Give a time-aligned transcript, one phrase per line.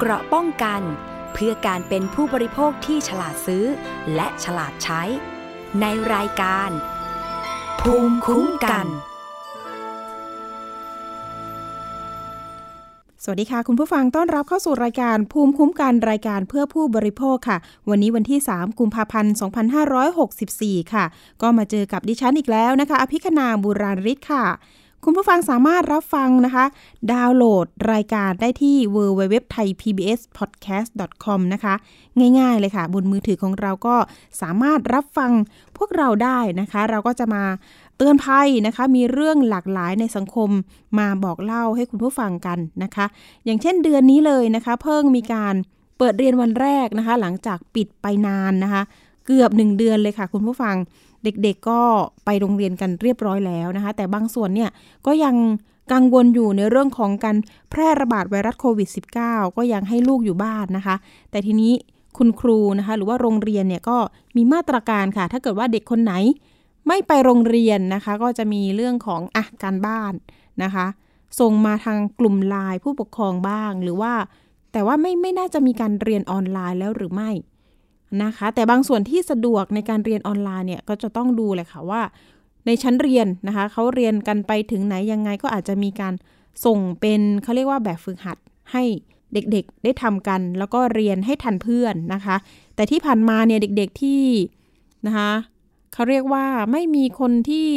[0.00, 0.82] เกราะป้องกัน
[1.32, 3.64] เพื่อการเป็นผู้บริโภคที่ฉลาดซื้อ
[4.14, 5.02] และฉลาดใช้
[5.80, 6.70] ในรายการ
[7.80, 8.86] ภูมิคุ้มกัน
[13.24, 17.58] สวัสดีค่ะ คุณผู้ฟังต้อนรับเข้าสู่รายการภูมิคุ้มกันรายการเพื่อผู้บริโภคค่ะ
[17.90, 19.34] วันนี้วันที่ 3 กุมภาพันธ์
[20.08, 21.04] 2564 ค่ะ
[21.42, 24.44] ก็มาเจอกับดิฉันอีกแล้วนะคะ อภิคณาบุราริศค่ะ
[25.04, 26.64] คุณผู้ฟังสามารถรับฟังนะคะ
[27.12, 30.90] ดาวน์โหลดรายการได้ที่ www thai pbs podcast
[31.24, 31.74] com นะคะ
[32.38, 33.96] ง่ายๆเลยค่ะ บนมือถือของเราก็
[34.42, 35.32] สามารถรับฟัง
[35.76, 37.44] พวกเราได้นะคะ เราก็จะมา
[37.96, 40.50] เตือนภัยนะคะ มีเรื่องหลากหลายในสังคม
[40.98, 43.06] มาบอกเล่าให้คุณผู้ฟังกันนะคะ
[43.44, 45.54] อย่างเช่นเดือนนี้เลยนะคะ เพิ่งมีการ
[45.98, 48.82] เปิดเรียนวันแรกนะคะ หลังจากปิดไปนานนะคะ
[49.26, 50.76] เกือบหนึ่งเดือนเลยค่ะ คุณผู้ฟัง
[51.24, 51.80] เด็กๆก็
[52.24, 54.70] ไปโรงเรียนกันเรียบร้อยแล้วนะคะ แต่บางส่วนเนี่ย
[55.06, 55.34] ก็ยัง
[55.92, 57.36] กังวลอยู่ในเรื่องของการ
[57.70, 58.88] แพร่ระบาดไวรัสโควิด
[59.22, 60.96] -19 ก็ยังให้ลูกอยู่บ้านนะคะ
[61.30, 61.72] แต่ทีนี้
[62.18, 63.96] คุณครูนะคะ หรือว่าโรงเรียนเนี่ยก็
[64.36, 66.12] มีมาตรการค่ะ ถ้าเกิดว่าเด็กคนไหน
[66.86, 70.12] ไม่ไปโรงเรียนนะคะ ก็จะมีเรื่องของอะการบ้าน
[70.62, 70.86] นะคะ
[71.40, 74.12] ส่งมาทางกลุ่มไลน์ผู้ปกครองบ้าง หรือว่า
[74.72, 77.30] แต่ว่าไม่ไม่น่าจะมีการเรียนออนไลน์แล้วหรือไม่
[78.24, 82.02] นะคะ แต่บางส่วนที่สะดวกในการเรียนออนไลน์เนี่ยก็จะต้องดูเลยค่ะว่า
[82.66, 86.14] ในชั้นเรียนนะคะเขาเรียนกันไปถึงไหนยังไงก็อาจจะมีการ
[86.64, 88.38] ส่งเป็นเขาเรียกว่าแบบฝึกหัด
[88.72, 88.82] ให้
[89.32, 92.36] เด็กๆ ได้ทำกัน แล้วก็เรียนให้ทันเพื่อนนะคะ
[92.74, 94.22] แต่ที่ผ่านมาเนี่ยเด็กๆที่
[95.06, 95.30] นะคะ
[95.92, 97.68] เขาเรียกว่าไม่มีคนที่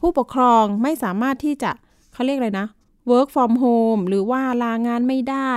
[0.00, 1.70] ผู้ปกครองไม่สามารถที่จะ
[2.12, 2.66] เขาเรียกอะไรนะ
[3.10, 5.52] work from home หรือว่าลางานไม่ได้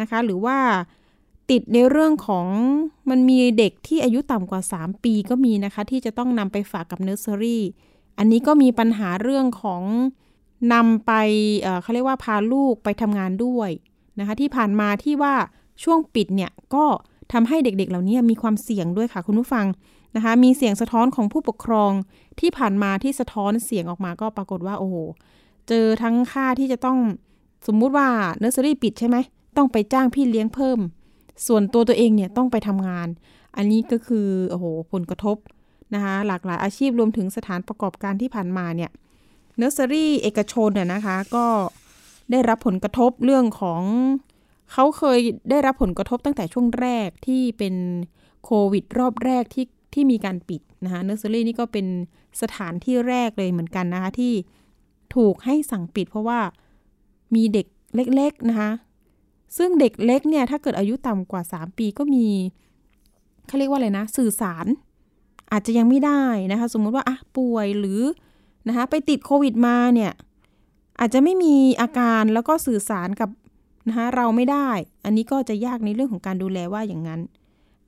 [0.00, 0.58] นะคะ หรือว่า
[1.50, 2.46] ติดในเรื่องของ
[3.10, 7.62] มันมีเด็กที่อายุต่ำกว่า 3 ปีก็มีนะคะ ที่จะต้องนำไปฝากกับเนอร์เซอรี่
[8.18, 9.82] อันนี้ก็มีปัญหาเรื่องของ
[10.72, 11.12] นำไป
[11.62, 13.70] เเขาเรียกว่าพาลูกไปทำงานด้วย
[14.18, 15.34] นะคะ ที่ผ่านมาที่ว่า
[15.82, 16.84] ช่วงปิดเนี่ยก็
[17.32, 19.66] ทำให้เด็กๆเหล่านี้มีความเสี่ยงด้วยค่ะคุณผู้ฟัง
[20.16, 21.92] นะคะ มีเสียงสะท้อนของผู้ปกครอง
[22.40, 24.96] ที่ผ่านมาที่สะท้อนเสียงออกมาก็ปรากฏว่าโอ้โห
[25.68, 26.98] เจอทั้งค่าที่จะต้อง
[27.66, 28.08] สมมุติว่า
[28.38, 29.16] เนอร์เซอรี่ปิดใช่ไหม
[29.56, 30.78] ต้องไปจ้างพี่เลี้ยงเพิ่ม
[31.46, 33.08] ส่วนตัวตัวเองเนี่ยต้องไปทำงาน
[33.56, 35.36] อันนี้ก็คือโอ้โหผลกระทบ
[35.94, 38.90] นะคะหลากหลายอาชีพรวมถึงสถานประกอบการที่ผ่านมาเนี่ย
[39.56, 41.46] เนอร์เซอรี่เอกชนเนี่ยนะคะก็
[42.30, 43.82] ได้รับผลกระทบเรื่องของ
[44.72, 45.18] เขาเคย
[45.50, 47.74] ได้รับผลกระทบตั้งแต่ช่วงแรกที่เป็น
[48.44, 51.86] โควิดรอบแรกที่ที่มีการปิดนะคะเนอร์เซอรี่นี่ก็เป็น
[52.42, 54.32] สถานที่แรกเลยเหมือนกันนะคะที่
[55.16, 56.40] ถูกให้สั่งปิดเพราะว่า
[57.34, 58.70] มีเด็กเล็กๆนะคะ
[59.56, 62.26] ซึ่งเด็กเล็กเนี่ยถ้าเกิดอายุต่ำกว่า 3 ปีก็มี
[63.46, 64.66] เขาเรียกว่าอะไรนะ สื่อสาร
[65.52, 66.22] อาจจะยังไม่ได้
[66.52, 68.02] นะคะ สมมุติว่าอะป่วยหรือ
[68.68, 70.12] นะคะไปติดโควิดมาเนี่ย
[71.00, 73.30] อาจจะไม่มีอาการแล้วก็สื่อสารกับ
[73.88, 74.68] นะคะเราไม่ได้
[75.04, 77.20] อันนี้ก็จะยากในเรื่องของการดูแลว่าอย่างนั้น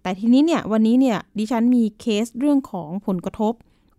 [0.02, 3.54] แต่ทีนี้เนี่ยวันนี้เนี่ยดิฉันมีเคสเรื่องของผลกระทบ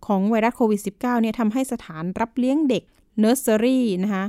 [0.06, 2.84] ของไวรัสโควิด -19 เนี่ยทำให้สถานรับเลี้ยงเด็ก
[3.20, 4.26] เนอร์เซอรี่นะคะ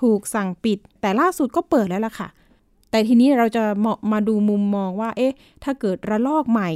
[0.00, 2.28] ถูกสั่งปิด แต่ล่าสุดก็เปิดแล้วล่ะค่ะ
[2.90, 5.32] แต่ทีนี้เราจะมามาดูมุมมองว่า เอ๊ะ
[5.64, 6.70] ถ้าเกิดระลอกใหม่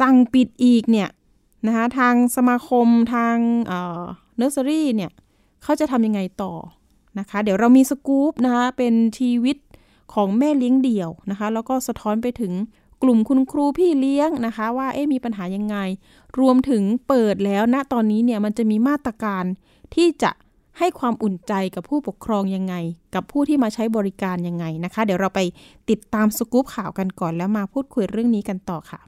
[0.00, 1.08] สั่งปิดอีกเนี่ย
[1.66, 3.36] นะคะทางสมาคมทาง
[3.68, 5.10] เนอร์เซอรี่เนี่ย
[5.62, 6.52] เขาจะทำยังไงต่อ
[7.18, 9.56] นะคะ เดี๋ยวเรามีสกู๊ปนะคะ เป็นชีวิต
[10.14, 12.52] ของแม่เลี้ยงเดี่ยวนะคะ แล้วก็สะท้อนไปถึง
[13.02, 15.76] กลุ่มคุณครูพี่เลี้ยงนะคะ ว่าเอ๊ะมีปัญหายังไง
[16.40, 19.44] รวมถึงเปิดแล้วณนะตอนนี้เนี่ยมันจะมีมาตรการ
[19.94, 20.30] ที่จะ
[20.78, 22.74] ให้ความอุ่นใจกับผู้ปกครองยังไง
[23.14, 25.40] กับผู้ที่มาใช้บริการยังไงนะคะ เดี๋ยวเราไป
[25.90, 29.00] ติดตามสกู๊ปข่าวกันก่อนแล้วมาพูดคุยเรื่องนี้กันต่อค่ะ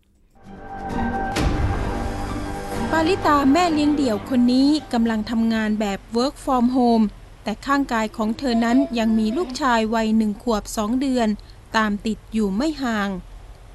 [2.90, 7.04] ปาลิตาแม่เลี้ยงเดี่ยวคนนี้กำลังทำงานแบบ work from home
[7.44, 11.28] แต่ข้างกายของเธอนั้นยังมีลูกชายวัยหนึ่งขวบสองเดือน
[11.76, 13.08] ตามติดอยู่ไม่ห่าง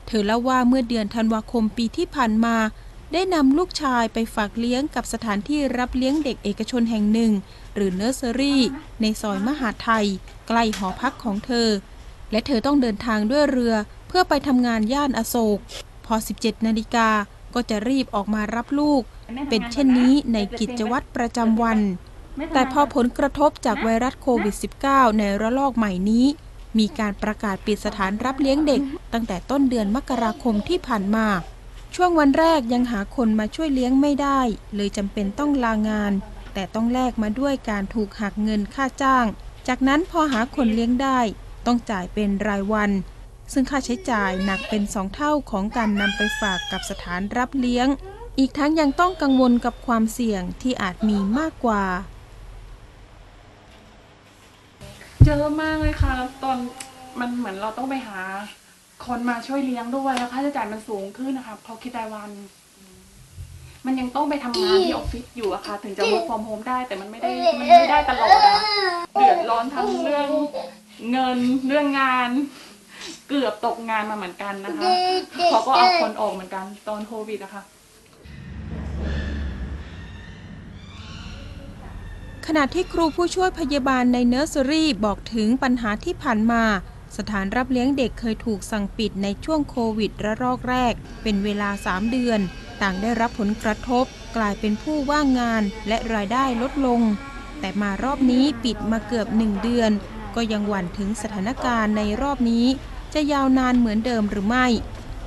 [0.07, 2.55] เธอเล่าว่าเมื่อเดือนธันวาคมปีที่ผ่านมา
[3.13, 7.31] ได้นำลูกชายไปฝากเลี้ยงกับสถานที่รับเลี้ยงเด็กเอกชนแห่งหนึ่ง
[7.77, 8.61] หรือเนอร์เซอรี่
[9.01, 10.05] ในซอยมหาไทย
[10.47, 11.69] ใกล้หอพักของเธอ
[12.31, 13.73] และเธอต้องเดินทางด้วยเรือ
[14.07, 15.59] เพื่อไปทำงานย่านอโศก
[16.05, 17.09] พอ 17 นาฬิกา
[17.53, 19.01] ก็จะรีบออกมารับลูก
[19.49, 21.79] เป็นเช่นนี้ในกิจวัตรประจำวัน
[22.53, 24.55] แต่พอผลกระทบจากไวรัสโควิด
[24.87, 26.25] -19 ในระลอกใหม่นี้
[26.79, 28.81] มีการประกาศปิดสถานรับเลี้ยงเด็ก
[29.13, 31.27] ตั้งแต่ต้นเดือนมกราคมที่ผ่านมา
[31.95, 34.39] ช่วงวันแรกยังหาคนมาช่วยเลี้ยงไม่ได้
[34.75, 36.13] เลยจำเป็นต้องลางาน
[36.59, 39.25] แต่ต้องแลกมาด้วยการถูกหักเงินค่าจ้าง
[39.67, 41.19] จากนั้นพอหาคนเลี้ยงได้
[41.65, 42.91] ต้องจ่ายเป็นรายวัน
[43.53, 47.87] ซึ่งค่าใช้จ่ายหนักเป็นสองเท่าของการนำไปฝากกับสถานรับเลี้ยง
[48.39, 51.83] อีกทั้งยังต้องกังวลกับความเสี่ยงที่อาจมีมากกว่า
[55.25, 56.13] เยอะมากเลยค่ะ
[56.43, 56.57] ตอน
[57.19, 58.21] มันเหมือนเราต้องไปหา
[59.05, 62.31] คนมาช่วยเลี้ยงด้วยแล้วค่าใช้จ่ายมันสูงขึ้นนะคะเพราะคิดรายวัน
[63.87, 67.29] มันยังต้องไปทำงานที่ออฟฟิศอยู่อะค่ะ ถึงจะ work from home ได้แต่มันไม่ได้
[67.59, 68.57] มันไม่ได้ตลอดอะ
[69.13, 70.29] เดือดร้อนทั้งเรื่อง
[71.11, 72.29] เงินเรื่องงาน
[73.27, 74.89] เกือบตกงานมาเหมือนกันนะคะ
[75.51, 77.63] เขาก็เอาคนออกเหมือนกันตอนโควิดอะค่ะ
[82.47, 86.63] ขณะที่ครูผู้ช่วยพยาบาลในเนอร์เซอรี่บอกถึงปัญหาที่ผ่านมา
[87.17, 90.93] สถานรับเลี้ยงเด็กเคยถูกสั่งปิดในช่วงโควิดระลอกแรก
[91.23, 92.39] เป็นเวลา 3 เดือน
[92.81, 94.05] ต่างได้รับผลกระทบ
[94.37, 97.01] กลายเป็นผู้ว่างงานและรายได้ลดลง
[97.59, 99.91] แต่มารอบนี้ปิดมาเกือบ1เดือน
[100.35, 102.65] ก็ยังหวั่นถึงสถานการณ์ในรอบนี้
[103.13, 104.67] จะยาวนานเหมือนเดิมหรือไม่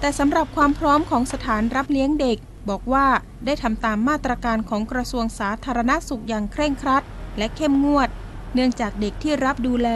[0.01, 2.39] แต่สำหรับความพร้อมของสถานรับเลี้ยงเด็ก
[2.71, 3.07] บอกว่า
[3.45, 7.03] ได้ทำตามมาตรการของกระทรวงสาธารณสุขอย่างเคร่งครัด
[7.39, 8.09] และเข้มงวด
[8.55, 9.89] เนื่องจากเด็กที่รับดูแล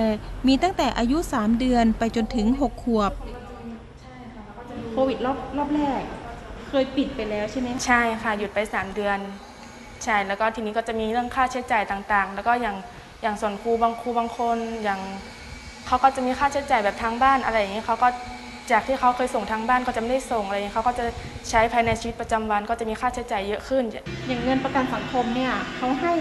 [0.46, 3.12] มีตั้งแต่อายุ 3 เดือนไปจนถึง 6 ขวบ
[4.92, 6.02] โควิดรอบรอบแรก
[6.76, 9.18] เคยปิดไปแล้วใช่ไหมใช่ค่ะหยุดไป 3 เดือน
[10.04, 12.76] ใช่แล้วก็ทีนี้ก็จะมีเรื่องค่าใช้จ่ายต่างๆ แล้วก็อย่าง
[13.22, 15.00] อย่างส่วนครูบางครูบางคนอย่าง
[15.86, 18.08] เขาก็จะมีค่าใช้จ่ายแบบทางบ้านอะไรอย่างนี้เขาก็
[18.70, 21.04] จากที่เขาเคยส่งทางบ้านก็จะไม่ได้ส่งอะไรอย่างนี้เขาก็จะ
[21.50, 23.84] ใช้ภายในชีวิตประจำวัน ก็จะมีค่าใช้จ่ายเยอะขึ้น
[24.26, 26.14] อย่างเงินประกันสังคมเนี่ยเขาให้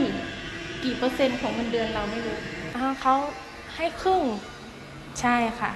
[0.83, 2.37] กี่เปอร์เซ็นต์ของเงินเดือนเราไม่รู้
[2.75, 3.13] อ่าเขา
[3.75, 4.21] ให้ครึ่ง
[5.21, 5.71] ใช่ค่ะ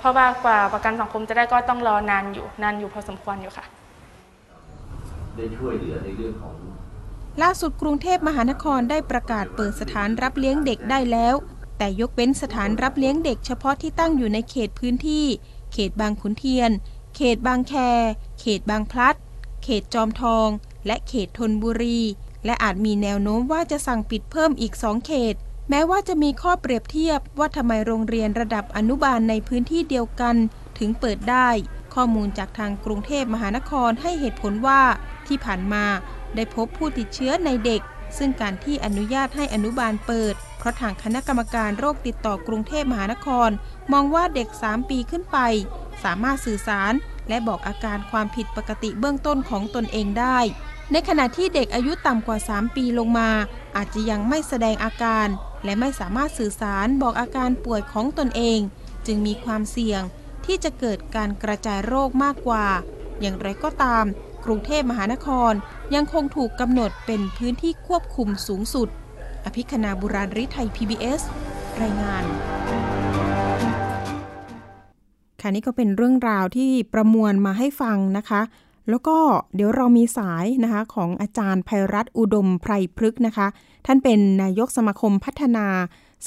[0.00, 3.64] เพราะว่ากว่าประกันสังคมจะได้ก็ต้องรอนานอยู่นานอยู่พอสมควรอยู่ค่ะ
[5.36, 6.54] ได้ช่วยเหลือในเรื่องของ
[7.42, 11.34] ล่าสุดกรุงเทพมหานครได้ประกาศเปิดสถานรับเลี้ยงเด็กได้แล้ว
[11.78, 15.26] แต่ยกเว้นสถานรับเลี้ยงเด็กเฉพาะที่ตั้งอยู่ในเขตพื้นที่
[15.72, 16.70] เขตบางขุนเทียน
[17.16, 17.74] เขตบางแค
[18.40, 19.16] เขตบางพลัด
[19.62, 20.48] เขตจอมทอง
[20.86, 22.00] และเขตธนบุรี
[22.44, 25.34] และอาจมีแนวโน้มว่าจะสั่งปิดเพิ่มอีก2เขต
[25.70, 30.36] แม้ว่าจะมีข้อเปรียบเทียบว่าทำไมโรงเรียนระดับอนุบาลในพื้นที่เดียวกัน
[30.78, 31.48] ถึงเปิดได้
[31.94, 34.82] ข้อมูลจากทางกรุงเทพมหานครให้เหตุผลว่า
[35.26, 35.84] ที่ผ่านมา
[36.34, 37.80] ได้พบผู้ติดเชื้อในเด็ก
[38.18, 43.50] ซึ่งการที่อนุญาตให้อนุบาลเปิด เพราะทางคณะกรรมการโรคติดต่อกรุงเทพมหานคร
[43.92, 45.38] มองว่าเด็ก 3 ปีขึ้นไป
[46.04, 46.92] สามารถสื่อสาร
[47.28, 50.38] และบอกอาการความผิดปกติเบื้องต้นของตนเองได้
[50.92, 53.30] ในขณะที่เด็กอายุต่ำกว่า 3 ปีลงมา
[53.76, 55.28] อาจจะยังไม่แสดงอาการ
[55.64, 58.58] และไม่สามารถสื่อสารบอกอาการป่วยของตนเอง
[59.06, 60.02] จึงมีความเสี่ยง
[60.46, 62.66] ที่จะเกิดการกระจายโรคมากกว่า
[63.20, 64.04] อย่างไรก็ตาม
[64.44, 65.52] กรุงเทพมหานคร
[65.94, 68.88] ยังคงถูกกำหนดเป็นพื้นที่ควบคุมสูงสุด
[69.44, 71.20] อภิคณาบุราริไทย PBS
[71.82, 72.24] รายงาน
[75.40, 78.40] ค่ะนี่ก็เป็นเรื่องราวที่ประมวลมาให้ฟังนะคะ
[78.90, 79.16] แล้วก็
[79.54, 83.46] เดี๋ยวเรามีสายนะคะของอาจารย์ภัยรัตน์อุดมไพรพฤกษ์นะคะ
[83.86, 85.66] ท่านเป็นนายกสมาคมพัฒนา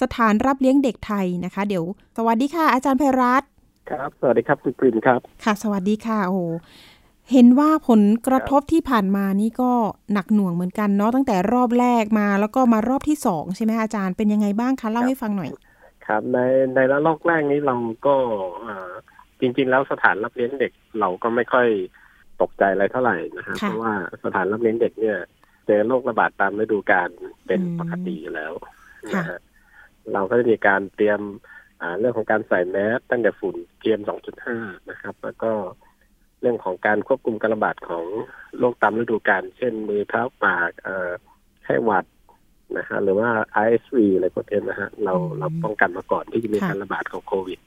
[0.01, 1.83] สถานรับเลี้ยงเด็กไทยนะคะ เดี๋ยว
[2.18, 3.48] สวัสดีค่ะอาจารย์ภัยรัตน์
[3.89, 6.42] ครับ สวัสดีครับคุณปริมครับ ค่ะ สวัสดีค่ะ โอ้โห
[7.31, 9.71] เห็นว่าผลกระทบที่ผ่านมานี่ก็
[10.13, 15.50] หนักหน่วงเหมือนกันเนาะตั้งแต่รอบแรกมาแล้วก็มารอบที่สองใช่ไหมอาจารย์เป็นยังไงบ้างคะเล่าให้ฟังหน่อย
[16.06, 16.38] ครับ ใน
[16.75, 17.75] ในระลอกแรกนี้เรา
[18.06, 18.16] ก็
[18.68, 18.92] อ่า
[19.39, 21.68] จริง ๆ แล้วสถานรับเลี้ยงเด็กเราก็ไม่ค่อย
[22.41, 23.94] ตกใจอะไรเท่าไหร่นะฮะค่ะเพราะว่า
[24.24, 25.18] สถานรับเลี้ยงเด็กเนี่ย
[25.65, 27.09] เจอโรคระบาดตามฤดูกาล
[27.47, 28.53] เป็นอืมปกติอยู่แล้ว
[29.13, 29.39] ค่ะนะฮะ
[30.13, 31.19] เราก็จะมีการเตรียม
[31.81, 33.99] อ่าเรื่องของการใส่แมสตั้งแต่ฝุ่นเกียม
[34.45, 35.52] 2.5นะครับ แล้วก็
[36.42, 38.06] เรื่องของการควบคุมการระบาดของ
[38.57, 41.09] โรคตามฤดูกาลเช่นมือเท้าปากเอ่อ
[41.63, 42.06] ไข้หวัด
[42.78, 43.30] นะฮะหรือว่า
[43.66, 47.59] ISV อะไรพวกนี้นะฮะเราอืมเราป้องกันมาก่อนที่จะมีค่ะการระบาดของโควิด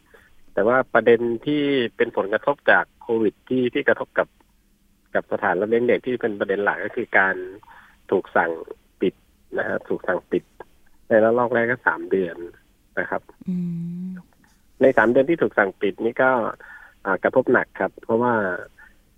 [0.55, 1.63] แต่ว่าประเด็นที่
[1.97, 4.27] เป็นผลกระทบจากโควิดที่ที่กระทบกับ
[5.17, 7.35] กับสถานรับเลี้ยงเด็กที่เป็นประเด็นหลักก็คือการ
[8.11, 8.53] ถูกสั่ง
[9.01, 9.15] ปิด
[9.59, 10.45] นะฮะถูกสั่งปิด
[11.09, 12.37] ในระลอกแรกก็สามเดือน
[12.99, 13.57] นะครับอื
[14.07, 14.09] ม
[14.81, 16.31] ในสามเดือนที่ถูกสั่งปิดนี่ก็
[17.05, 18.35] อ่ากระทบหนักครับ เพราะว่า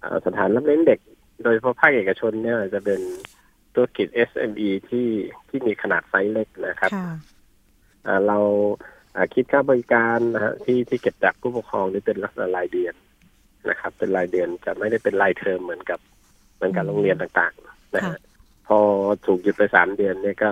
[0.03, 1.01] อ่าสถานรับเลี้ยงเด็ก
[1.43, 3.01] โดยเฉพาะภาคเอกชนเนี่ยจะเป็น
[3.75, 5.09] ธุรกิจ SME ที่
[5.49, 7.11] ที่มีขนาดไซส์เล็กนะครับค่ะ
[8.07, 8.39] อ่าเรา
[9.15, 12.95] อ่าคิดค่าบริการนะฮะที่ที่เก็บจากผู้ปกครองนี่เป็นลักษณะรายเดือน
[13.71, 16.01] นะครับ เป็นรายเดือนจะไม่ได้เป็นรายเทอมเหมือนกับ
[16.57, 18.21] เหมือนกับอืมโรงเรียนต่างๆนะค่ะฮะ
[18.69, 18.79] พอ
[19.27, 20.51] ถูกหยุดไปสามเดือนเนี่ยก็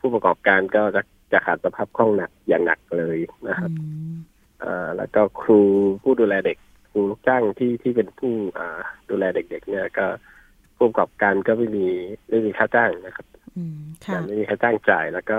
[0.00, 1.02] ผู้ประกอบการก็จะ
[1.32, 4.16] จะขาดสภาพคล่องหนักอย่างหนักเลยนะครับอืม
[4.62, 5.60] อ่าแล้วก็ครู
[6.02, 6.58] ผู้ดูแลเด็ก
[6.90, 10.06] ครูลูกจ้างที่ที่เป็นผู้อ่าดูแลเด็ก ๆ เนี่ยก็
[10.76, 11.86] ผู้ประกอบการก็ไม่มี
[12.28, 13.26] ไม่มีค่าจ้างนะครับ
[13.56, 13.76] อืม
[14.06, 15.38] ค่ะไม่มีค่าจ้างจ่าย แล้วก็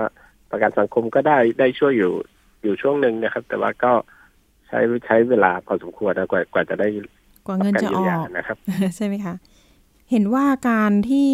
[0.50, 2.12] ประกันสังคมก็ได้ได้ช่วยอยู่
[2.62, 6.88] อยู่ช่วงหนึ่งนะครับ แต่ว่าก็ใช้ใช้เวลาพอสมควรนะกว่ากว่าจะได้
[7.46, 8.56] กว่าเงินรับจะการอเยียวยาอกนะครับ
[8.96, 9.34] ใช่ไหมคะ
[10.10, 11.28] เห็นว่าการที่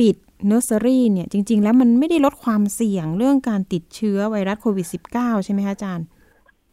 [0.00, 0.16] ปิด
[0.46, 6.06] เนอร์เซอรี่เนี่ย จริง ๆ แล้วมันไม่ได้ลดความเสี่ยงเรื่องการติดเชื้อไวรัสโควิด -19 ใช่ไหมคะอาจารย์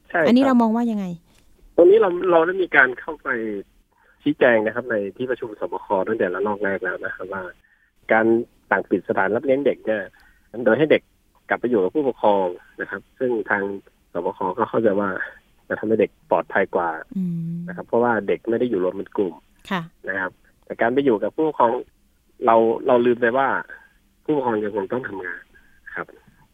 [0.09, 1.05] ใช่ช่อันนี้คเราบมองว่ายังไง
[1.75, 3.27] ตรงนี้เราเราได้มีการเข้าไป
[4.23, 7.43] ชี้แจงนะครับ ในที่ประชุมสบคตั้งแต่ละรอบแรกแล้วนะครับว่า
[8.11, 8.25] การ
[8.71, 10.01] ต่างปิดสถานรับเลี้ยงเด็กเนี่ย
[10.65, 11.01] โดยให้เด็ก
[11.49, 12.47] กลับไปอยู่กับผู้ปกครอง
[12.81, 13.63] นะครับ ซึ่งทาง
[14.13, 15.09] สบคก็เข้าใจว่า
[15.67, 19.33] จะทำให้เด็กปลอดภัยกว่าอืมนะครับ เพราะว่าเด็กไม่ได้อยู่รวมเป็นกลุ่ม
[19.71, 20.31] ค่ะนะครับ
[20.65, 21.71] แต่การไปอยู่กับผู้ปกครอง
[22.45, 22.55] เรา
[22.87, 23.47] เราลืมไปว่า
[24.23, 25.43] ผู้ปกครองยังคงต้องทำงาน
[25.95, 26.07] ครับ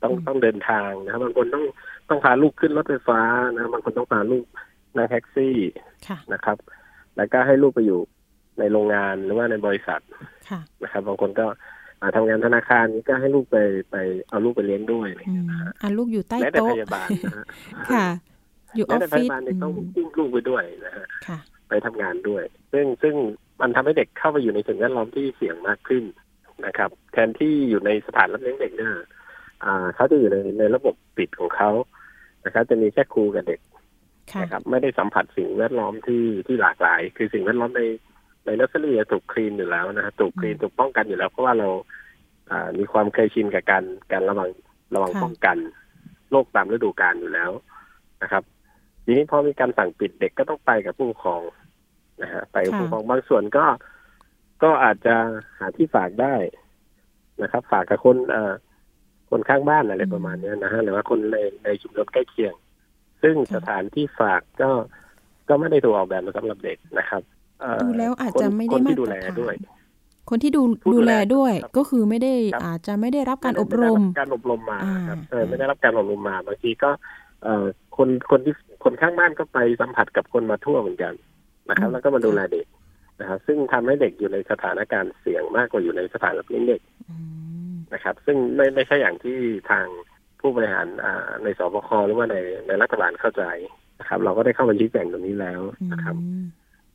[0.04, 1.66] ต้องอืมต้องเดินทางนะครับบางคนต้อง
[2.10, 3.22] ต้องพาลูกขึ้นรถไฟฟ้า
[3.54, 4.46] นะบางคนต้องพาลูก
[4.96, 5.56] นั่งแท็กซี่
[6.08, 6.58] ค่ะนะครับ
[7.18, 8.00] แล้วก็ให้ลูกไปอยู่
[8.60, 10.02] ในโรงงานหรือว่าในบริษัท
[10.50, 11.46] ค่ะนะครับ บางคนก็
[12.02, 13.58] อ่าทำงานธนาคารก็ให้ลูกไป
[13.92, 13.96] ไป
[14.30, 17.46] เอาลูกไปเลี้ยงด้วยอะไรอืเงี้ยมนะฮะอะลูกอยู่ใต้แม้แต่โต๊ะพยาบาลนะฮะ
[17.92, 18.08] ค่ะ
[18.76, 21.38] อยู่อแม้อฟแต่พฟิศยาบาลเนี่ยต้องอืมอุ้มลูกไปด้วยนะฮะค่ะ
[21.70, 23.16] ไปทำงานด้วย ซึ่งซึ่ง
[23.62, 26.04] มันทำให้เด็กเข้าไปอยู่ในสิ่งแวดล้อมที่เสี่ยงมากขึ้น
[26.66, 28.94] นะครับ แทนที่อยู่ในสถานรับเลี้ยงเด็กเนี่ย
[29.64, 31.70] อ่าเขาจะอยู่ในในระบบปิดของเขา
[32.46, 33.60] นะครับจะมีแค่ครูกับเด็ก
[34.32, 37.84] ค่ะนะครับไม่ได้สัมผัสสิ่งแวดล้อมที่ที่หลากหลาย คือสิ่งแวดล้อมใน
[38.46, 41.70] ในนัสเซอรี่ถูกคลีนอยู่แล้วนะฮะถูกคลีนถูกป้องกันอยู่แล้วเพราะว่าเรา
[42.52, 44.50] อ่ามีความเคยชินกับการการระวัง
[44.96, 45.58] ระวังค่ะป้องกัน
[46.32, 47.52] โรคตามฤดูกาลอยู่แล้ว
[48.22, 48.44] นะครับ
[49.04, 51.42] ทีนี้พอมีการสั่งปิดเด็กก็ต้องไปกับผู้ปกครอง
[52.22, 53.66] นะฮะไปกับผู้ปกครองบางส่วนก็
[54.64, 55.16] ก็อาจจะ
[55.60, 56.36] หาที่ฝากได้
[57.42, 58.54] นะครับ ฝากกับคนเอ่อ
[59.30, 62.54] คนข้างบ้านอะไรประมาณเนี้ยนะฮะหรือว่าคนในในชุมชนใกล้เคียง
[63.22, 64.70] ซึ่งสถานที่ฝากก็
[65.50, 67.22] ก็ไม่ได้ถูกออกแบบมาสำหรับเด็กนะครับ
[67.62, 69.56] เอ่อดูแล้วอาจจะคนไม่คได้นมาที่ตดูรแลฐานด้วย
[70.30, 76.90] คนที่ดูผู้ดูดูแลแลด้วยครับก็คือไม่ได้ครับอาจจะไม่ได้รับการอบไม่รได้มการอบรมมาอ่าครับเออไม่ได้รับการอบรมมาบางทีก็
[77.44, 77.66] เอ่อ
[77.98, 81.14] คนคนที่ คนข้างบ้านก็ไปสัมผัสกับคนมาทั่วเหมือนกัน
[81.70, 82.66] นะครับอืมแล้วก็มาดูแลเด็ก
[83.20, 87.18] นะครับซึ่งทำให้เด็กอยู่ในสถานการณ์เสี่ยงมากกว่าอยู่ในสถานรับเลี้ยงเด็กอื
[87.72, 89.38] มนะครับ ซึ่งไม่ไม่ใช่อย่างที่
[89.72, 89.86] ทาง
[90.40, 93.44] ผู้บริหารอ่าในสบคหรือว่าในในรัฐบาลเข้าใจ
[94.00, 95.62] นะครับ เราก็ได้เข้ามาชี้แจงตรงนี้แล้ว
[95.92, 96.46] นะครับอืม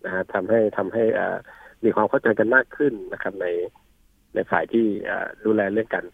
[0.04, 1.36] นะฮะทำให้ทำให้อ่า
[1.84, 3.46] มีความเข้าใจกันมากขึ้นนะครับ ใน
[4.34, 6.04] ในฝ่ายที่อ่าดูแลเรื่องการ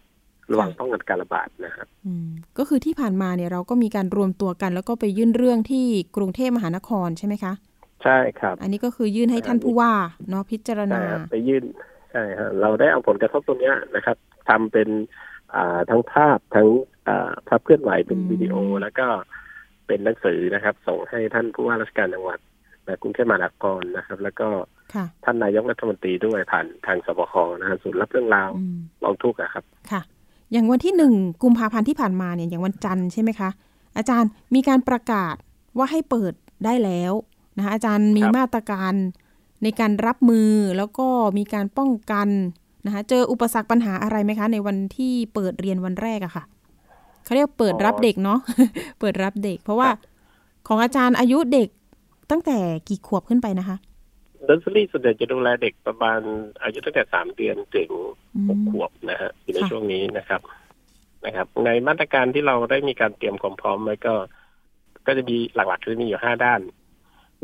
[0.51, 5.85] ระวังป้องกันการระบาดนะครับอืมก็คือที่ผ่านมาเนี่ยเราก็มีการรวมตัวกัน แล้วก็ไปยื่นเรื่องที่
[6.15, 7.53] กรุงเทพมหานครใช่ไหมคะ
[8.03, 9.93] ใช่ครับ อันนี้ก็คือยื่นให้ท่านผู้ว่า
[10.29, 11.63] เนาะพิจารใช่ณาครับไปยื่น
[12.11, 14.17] ใช่ครับเราได้เอาผลกระทบตรงเนี้ยนะครับ
[14.49, 14.89] ทำเป็น
[15.55, 16.67] อ่าทั้งภาพทั้ง
[17.07, 19.07] อ่าภาพเคลื่อนไหวเป็นอืมวิดีโอ แล้วก็
[19.87, 22.39] เป็นหนังสือนะครับ ส่งให้ท่านผู้ว่าราชการจังหวัด
[22.85, 24.47] และกรุงเทพมหานครนะครับ แล้วก็
[24.93, 30.01] ค่ะท่านนายกรัฐมนตรีด้วยผ่านทางสบคนะฮะศูนย์รับเรื่องราวอืมร้องทุกข์อะครับ ค่ะ
[30.53, 33.49] อย่างวันที่หนึ่งกุมภาพันธ์ที่ผ่านมาเนี่ยอย่างวันจันทร์ใช่ไหมคะ
[33.97, 35.35] อาจารย์มีการประกาศ
[35.77, 36.33] ว่าให้เปิด
[36.65, 37.13] ได้แล้ว
[37.57, 38.93] นะคะอาจารย์มีมาตรการ
[39.63, 41.07] ในการรับมือแล้วก็
[41.37, 42.27] มีการป้องกัน
[42.85, 46.43] นะคะเจออุปสรรคปัญหาอะไรไหมคะ ในวันที่เปิดเรียนวันแรกอะค่ะ
[47.23, 48.39] เขาเรียกเปิดรับเด็กเนาะ
[48.99, 49.89] เปิดรับเด็ก เพราะว่า
[50.67, 51.67] ของอาจารย์อายุเด็ก
[52.31, 52.57] ตั้งแต่
[52.89, 53.77] กี่ขวบขึ้นไปนะคะ
[54.45, 56.19] เดนซรี่ส่วนใหญ่จะดูแลเด็กประมาณ
[56.63, 57.89] อายุตั้งแต่สามเดือนถึง
[58.35, 60.41] อืมหกขวบนะฮะอยู่ในค่ะช่วงนี้นะครับ
[61.25, 64.13] นะครับ ในมาตรการที่เราได้มีการเตรียมความพร้อมไว้ก็
[65.07, 66.61] ก็จะมีหลักๆก็จะมีอยู่ห้าด้าน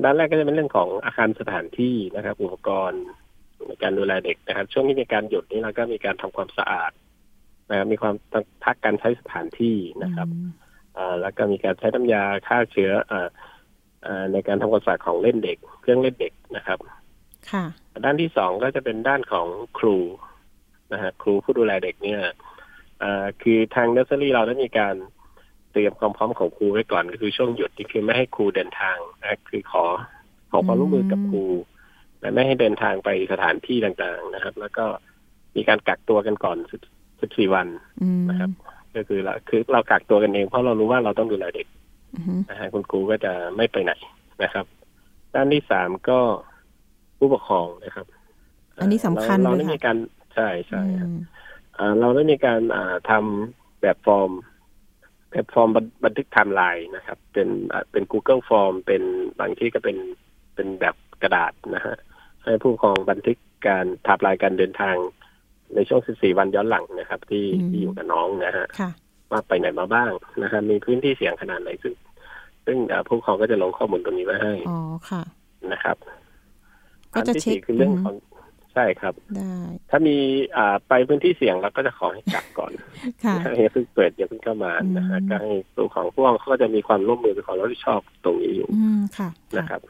[0.03, 3.03] ด้านแรกก็จะเป็นเรื่องของอาคารสถานที่นะครับ อุปกรณ์
[3.67, 6.91] ในการดูแลเด็กนะครับ ช่วงที่มีการหยุดนี้เราก็มีการทำความสะอาด
[7.69, 8.15] นะครับมีความ
[8.63, 10.51] พักการใช้สถานที่นะครับอืม
[10.97, 13.29] อ่าแล้วก็มีการใช้น้ำยาฆ่าเชื้ออ่าอ่า
[14.31, 16.79] ในการทำความสะอาดของเล่นเด็ก เครื่องเล่นเด็กนะครับ
[17.51, 17.65] ค่ะ
[18.05, 19.47] ด้านที่สองก็จะเป็นด้านของ
[19.79, 19.97] ครู
[20.93, 22.21] นะฮะครูผู้ดูแลเด็กเนี่ย
[23.03, 24.95] อ่าคือทางเนอร์เซอรี่เราได้มีการ
[25.71, 29.85] เตรียมความพร้อมของครูไว้ก่อน ก็คือช่วงหยุดที่คือไม่ให้ครูเดินทางนะคือขอ
[30.51, 31.43] ขอความร่วมมือกับครู
[32.21, 34.85] และไม่ให้เดินทางไปสถานที่ต่างๆนะครับ แล้วก็
[35.55, 36.57] มีการกักตัวกันก่อน
[37.05, 37.67] 14วัน
[38.01, 38.51] อืมนะครับ
[38.95, 41.88] ก็คือเราคือเรากักตัวกันเองเพราะเรารู้ว่าเราต้องดูแลเด็กอืม
[42.49, 43.93] นะฮะคุณครูก็จะไม่ไปไหน
[44.43, 44.65] นะครับ
[45.33, 46.19] ด้านที่สามก็
[47.17, 48.05] ผู้ปกครองนะครับ
[48.79, 49.97] อันนี้สำคัญเราเลได้ยมีค่ะการ
[50.35, 51.21] ใช่ใช่ครับอืม
[51.77, 54.31] อ่าเราได้มีการอ่าทำแบบฟอร์ม
[55.31, 59.03] แบบฟอร์มบันบันทึกไทม์ไลน์นะครับ เป็นอ่าเป็น Google Form เป็น
[59.39, 59.97] บางที่ก็เป็น
[60.55, 61.95] เป็นแบบกระดาษนะฮะ
[62.43, 63.37] ให้ผู้ปกครองบันทึก
[63.67, 64.95] การไทม์ไลน์การเดินทาง
[65.75, 68.89] ในช่วง 14 วันย้อนหลังนะครับ ที่อืมที่อยู่กับน้องนะฮะค่ะ
[69.31, 71.93] ว่าไปไหนมาบ้างนะครับมีพื้นที่เสี่ยงขนาดไหนซึ่ง
[72.65, 75.21] ซึ่งอ่าผู้ปกครองก็จะลงข้อมูลตรงนี้ไว้ให้อ๋อค่ะ
[75.73, 75.97] นะครับ
[77.13, 78.15] ก็จะอันที่เช็คสี่คือเรื่องอืมของ
[78.73, 79.55] ใช่ครับได้
[79.89, 80.15] ถ้ามี
[80.57, 82.71] อ่าไปพื้นที่เสี่ยงเราก็จะขอให้กักก่อน
[83.23, 89.81] ค่ะอย่าเพิ่งเปิดอย่าเพิ่งเข้ามานะฮะอืมก็ให้ผู้ของพวกเขาก็จะมีความร่วมมือเป็นของรับผิดชอบตรงนี้อยู่ อืมค่ะนะครับ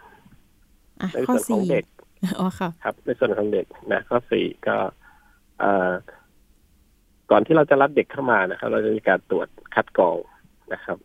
[1.01, 1.85] อะในข้อส่วนของสี่เด็ก
[2.39, 4.77] อ๋อค่ะ ครับ ในส่วนของเด็กนะข้อสี่ก็
[5.59, 5.91] เอ่อ
[7.31, 10.17] ก่อนที่เราจะรับเด็กเข้ามานะครับ เราจะมีการตรวจคัดกรอง
[10.73, 10.97] นะครับ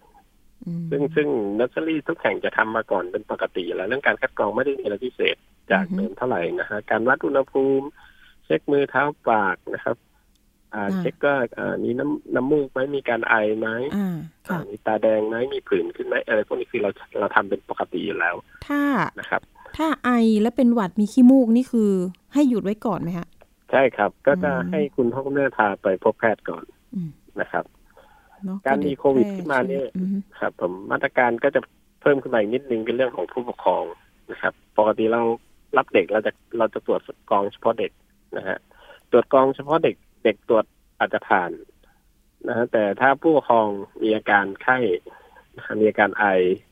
[0.66, 5.36] อืมซึ่งซึ่งเนอร์เซอรี่ทุกแห่งจะทำมาก่อนเป็นปกติอยู่แล้วเรื่องการคัดกรองไม่ได้มีอะไรพิเศษ
[5.72, 7.86] จากเดิมเท่าไหร่นะฮะการวัดอุณหภูมิ
[8.44, 9.96] เช็คมือเท้าปากนะครับ
[10.74, 14.16] อ่าอ่าเช็คก็อ่ามีน้ำน้ำมูกไหมมีการไอไหมอ่า
[14.48, 16.90] ค่ะอ่ามีตาแดงไหมมีผื่นขึ้นไหมอะไรพวกนี้คือเรา
[17.20, 18.34] เราทำเป็นปกติอยู่แล้ว
[18.68, 18.82] ถ้า
[19.20, 19.42] นะครับ
[19.76, 20.10] ถ้าไอ
[20.42, 21.90] แล้วเป็นหวัดมีขี้มูกนี่คือ
[22.34, 23.26] ให้หยุดไว้ก่อนไหมคะ
[23.74, 26.64] ใช่ครับ ก็จะอืมให้คุณพ่อคุณแม่พาไปพบแพทย์ก่อน
[26.94, 27.64] อืมนะครับ
[28.44, 31.60] เนาะการมีเดี๋ยโควิดแพร่ขึ้นมาเนี่ยอืมครับ ผมมาตรการก็จะ
[32.00, 33.84] เพิ่มขึ้นมาอีกนิดนึงเป็นเรื่องของผู้ปกครอง
[34.30, 35.22] นะครับปกติเรา
[35.76, 37.00] รับเด็กเราจะเราจะตรวจ
[37.30, 37.90] กรองเฉพาะเด็ก
[38.36, 38.58] นะฮะ
[39.10, 40.64] ตรวจกรองเฉพาะเด็ก เด็กตรวจ
[40.98, 41.50] อาจจะผ่าน
[42.48, 43.68] นะฮะแต่ถ้าผู้ปกครอง
[44.02, 44.78] มีอาการไข้
[45.80, 46.24] มีอาการไอ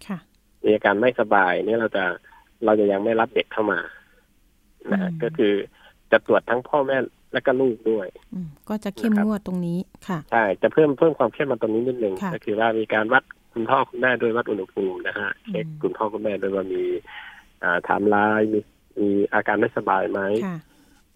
[0.08, 0.18] ค่ะ
[0.64, 2.04] มีอาการไม่สบายเนี่ยเราจะ
[2.64, 3.80] เราจะยังไม่รับเด็กเข้ามา
[4.92, 5.54] นะฮะอืมก็คือ
[6.12, 6.96] จะตรวจทั้งพ่อแม่
[7.32, 9.78] และก็ลูกด้วยอืมก็จะเข้มนะครับงวดตรงนี้
[10.08, 13.22] ค่ะใช่จะเพิ่มเพิ่มความเข้มมาตรงนี้นิดนึงค่ะก็คือว่ามีการวัด
[13.54, 16.82] คุณพ่อคุณแม่ด้วยวัดอุณหภูมินะฮะเช็คอืมคุณพ่อคุณแม่ด้วยว่ามี
[17.62, 18.58] อ่าไทม์ไลน์มี
[19.00, 20.58] มีอาการไม่สบายไหมค่ะ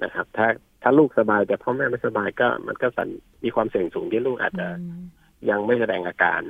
[0.03, 0.47] นะครับ ถ้า
[0.83, 3.09] ถ้าลูกสบายแต่พ่อแม่ไม่สบายก็ มันก็สัน
[3.45, 5.03] มีความเสี่ยงสูงที่ลูกอาจจะอืม
[5.51, 6.43] ยังไม่แสดงอาการ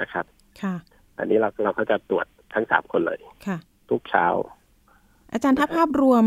[0.00, 0.24] นะครับ
[0.62, 0.74] ค่ะ
[1.18, 3.58] อันนี้เราเราก็จะตรวจทั้งสามคนเลย ค่ะ
[3.90, 4.26] ทุกเช้า
[5.32, 6.24] อาจารย์ถ้าภาพรวม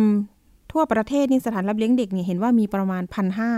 [0.72, 3.52] ทั่วประเทศนี่สถานรับเลี้ยงเด็กเนี่ยเห็นว่ามีประมาณพันห้า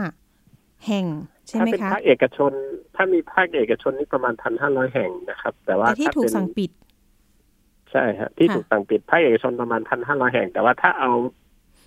[0.88, 1.06] แห่ง
[1.48, 2.52] ใช่ถ้าไหมเป็นคะภาคเอกชน
[2.96, 6.72] ถ้ามีภาคเอกชนนี่ประมาณพันห้าร้อยแห่งนะครับ แต่ว่าแต่ที่ถ้าถูกเป็นสั่งปิด
[7.92, 11.12] ใช่ฮะที่ค่ะถูกสั่งปิดภาคเอกชนประมาณพันห้าร้อยแห่ง แต่ว่าถ้าเอา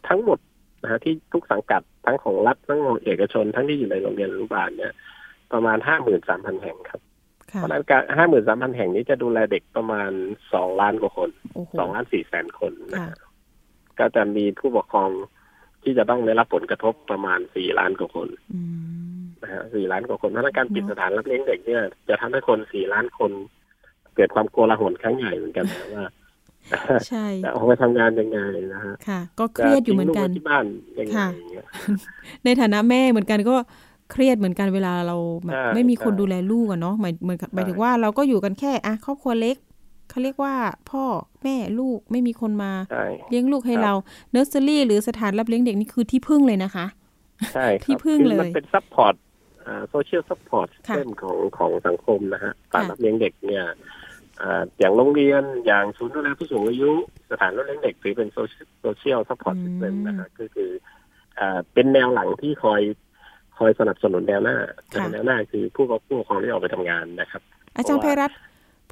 [0.09, 0.39] ทั้งหมด
[0.83, 4.93] นะฮะที่ทุกสังกัดทั้งของรัฐทั้งของเอกชน ทั้งที่อยู่ในโรงเรียนอนุบาลเนี่ย
[5.53, 7.01] ประมาณห้าหมื่นสามพันแห่งครับ
[7.57, 10.11] เพค่ะราะฉะนั้นการห้าหมื่นสามพันแห่งนี้จะดูแลเด็กประมาณ
[10.53, 13.17] สองล้านกว่าคนโอ้โหสองล้านสี่แสนคนนะค่ะฮะ
[13.99, 15.11] ก็จะมีผู้ปกครอง
[15.83, 18.61] ที่จะต้องได้รับผลกระทบประมาณสี่ล้านกว่าคนอื
[19.17, 23.31] มนะฮะสี่ล้านกว่าคนเพราะฉะนั้นการปิดเนอะสถานรับเลี้ยงเด็กเนี่ย จะทำให้คนสี่ล้านคน
[24.17, 26.07] เกิดความโกลาหลครั้งใหญ่เหมือนกันนะว่า
[27.09, 28.41] ใช่จะออกไปทำงานยังไง
[28.75, 30.65] นะฮะค่ะ ก็เครียดอยู่เหมือนกันจะทิ้งลูไว้ที่บ้าน
[30.99, 31.67] ยังไงค่ะอย่างเงี้ย
[32.45, 33.57] ในฐานะแม่เหมือนกันก็
[34.13, 39.57] เครียดเหมือนกันเวลาเราแบบใช่ไม่มีคนใช่ดูแลลูกอะเนาะหมายเหมือนกับใช่หมายถึงว่าเราก็อยู่กันแค่อะครอบครัวเล็ก
[40.11, 40.55] เขาเรียกว่า
[40.91, 41.05] พ่อ
[41.43, 43.93] แม่ลูกไม่มีคนมาใช่เลี้ยงลูกให้ครับเรา
[44.31, 46.87] เนอร์เซอรี่หรือสถานรับเลี้ยงเด็กนี่คือที่พึ่งเลยนะคะ
[47.55, 49.15] ใช่ครับที่พึ่งคือเลยมันเป็น support
[49.67, 53.65] อ่า social support ค่ะเส้นของของสังคมนะฮะค่ะการรับเลี้ยงเด็กเนี่ย
[54.41, 56.93] อ่าอย่างโรงเรียนอย่างศูนย์ดูแลผู้สูงอายุ
[57.31, 60.71] สถานรับเลี้ยงเด็กถือเป็น social support system นะฮะก็คือ
[61.39, 62.83] อ่าเป็นแนวหลังที่คอย
[63.59, 64.57] คอยสนับสนุนแนวหน้า
[64.93, 67.43] ค่ะแนวหน้าคือผู้ปกผู้ปกครองที่ออกไปทำงานนะครับ
[67.77, 68.39] อาจารย์เพไพราะว่ารัตน์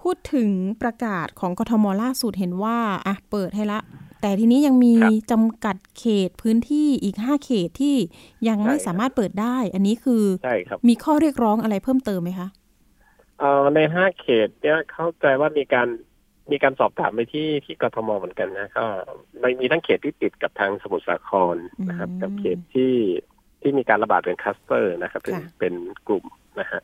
[0.02, 0.50] พูดถึง
[0.82, 3.80] ประกาศของกทมล่าสุดเห็นว่าอะเปิดให้ละ
[4.20, 7.96] แต่ทีนี้ยังมีครับจำกัดเขตพื้นที่อีกห้าเขตที่
[8.48, 12.48] ยังไม่ใช่ครับสามารถเปิดได้ อันนี้คือใช่ครับมีข้อเรียกร้องอะไรเพิ่มเติมไหมคะ
[13.38, 15.88] เอ่อในห้าเขตเนี่ยเข้าใจว่ามีการ
[16.50, 18.84] มีการสอบถามไปที่ที่กทมเหมือนกันนะก็
[19.40, 21.56] ไม่มีทั้งเขตที่ติดกับทางสมุทรสาคร
[21.88, 22.94] นะครับอืมกับเขตที่
[23.60, 25.74] ที่มีการระบาดเป็นคลัสเตอร์นะครับ เป็นค่ะเป็น
[26.06, 26.24] กลุ่ม
[26.60, 26.82] นะฮะ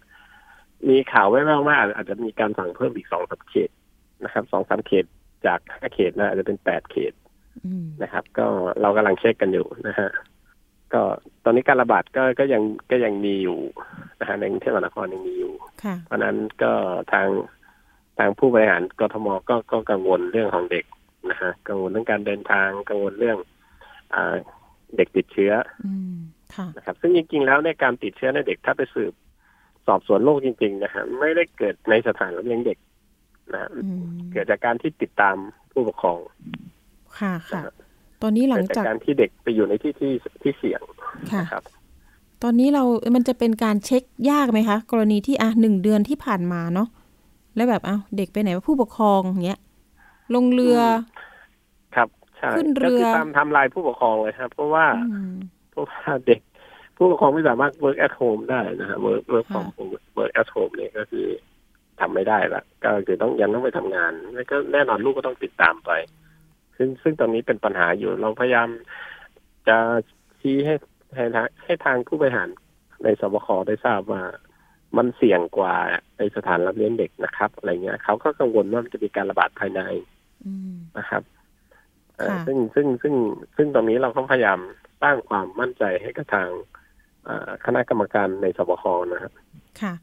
[0.88, 3.70] มีข่าวแว่วๆว่าอาจจะมีการสั่งเพิ่มอีกสองสามเขต
[4.24, 5.04] นะครับสองสามเขต
[5.46, 7.12] จากห้าเขตนะอาจจะเป็นแปดเขต
[7.66, 8.46] อืมนะครับ ก็
[8.80, 10.08] เรากำลังเช็คกันอยู่นะฮะ
[10.92, 11.02] ก็
[11.44, 13.58] ตอนนี้การระบาดก็ก็ยังก็ยังมีอยู่
[14.20, 16.72] นะฮะในกรุงเทพมหานครยังมีอยู่ค่ะเพราะฉะนั้นก็
[17.12, 17.28] ทาง
[18.18, 20.84] ทางผู้บริหารกทมก็ก็กังวลเรื่องของเด็ก
[21.30, 23.38] นะฮะกังวลเรื่องการเดินทางกังวลเรื่อง
[24.14, 24.34] อา
[24.96, 25.52] เด็กติดเชื้อ
[25.86, 26.16] อืม
[26.54, 29.12] ค่ะนะครับ ซึ่งจริงๆแล้วในยการติดเชื้อในเด็กถ้าไปสืบ
[29.88, 32.78] สอบสวนโรคจริงๆนะฮะไม่ได้เกิดในสถานรับเลี้ยงเด็ก
[33.52, 35.36] นะฮะอืมเกิดจากการที่ติดตาม
[35.72, 36.18] ผู้ปกครอง
[37.18, 37.62] ค่ะค่ะ
[38.22, 40.80] ตอนนี้หลัเกิงดจากจากการที่เด็กไปอยู่ในที่ที่ที่เสี่ยง
[41.32, 41.62] ค่ะนะครับ
[42.42, 42.82] ตอนนี้เรา
[43.14, 46.88] มันจะเป็นการเช็คยากไหมคะ กรณีที่อะหนึ่งเดือนที่ผ่านมาเนาะ
[47.56, 49.60] แล้วแบบอ้าวเด็กไปไหนวะผู้ปกครองอย่างเงี้ย
[50.34, 50.78] ลงเรือ
[51.96, 55.32] ครับใช่ขึ้นเรือก็คือตามไทำลายผู้ปกครองเลยครับ เพราะว่าอืม
[55.70, 56.40] เพราะว่าเด็ก
[56.98, 61.26] ผู้ปกครองไม่สามารถ work at home ได้นะฮะ work work ค่ะ from home work at home เนี่ยก็คือ
[62.00, 65.90] ทำไม่ได้ละก็คือต้องยังต้องไปทำงานแล้วก็แน่นอนลูกก็ต้องติดตามไป
[66.76, 68.68] ซึ่งซึ่งตรงนี้เป็นปัญหาอยู่เราพยายาม
[69.68, 69.78] จะ
[70.40, 70.74] ชี้ให้
[71.14, 72.48] ให้ทางให้ทางผู้บริหาร
[73.04, 74.22] ในสบคได้ทราบว่า
[74.96, 75.74] มันเสี่ยงกว่า
[76.18, 79.80] ในสถานรับเลี้ยงเด็กนะครับอะไรเงี้ยเขาก็กังวลว่ามันจะมีการระบาดภายใน
[80.44, 81.22] อืมนะครับ
[82.16, 83.14] เอ่อค่ะซึ่งซึ่งซึ่ง
[83.56, 84.58] ซึ่งตรงนี้เราก็พยายาม
[85.02, 86.77] สร้างความมั่นใจให้กับทางเอ่อ
[87.64, 89.32] คณะกรรมการในสบคนะครับ
[89.80, 89.94] ค่ะ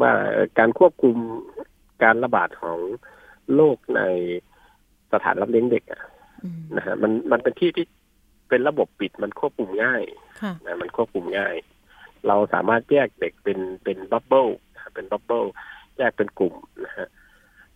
[0.00, 1.16] ว่าเอ่อการควบคุม
[2.02, 2.78] การระบาดของ
[3.54, 4.02] โรคใน
[5.12, 6.00] สถานรับเลี้ยงเด็กอะ
[6.44, 7.86] อืมนะฮะมันมันเป็นที่ที่
[8.48, 10.02] เป็นระบบปิดมันควบคุมง่าย
[10.40, 11.54] ค่ะนะมันควบคุมง่าย
[12.28, 14.46] เราสามารถแยกเด็กเป็นเป็น bubble
[14.94, 15.44] เป็น bubble
[15.98, 17.08] แยกเป็นกลุ่มนะฮะ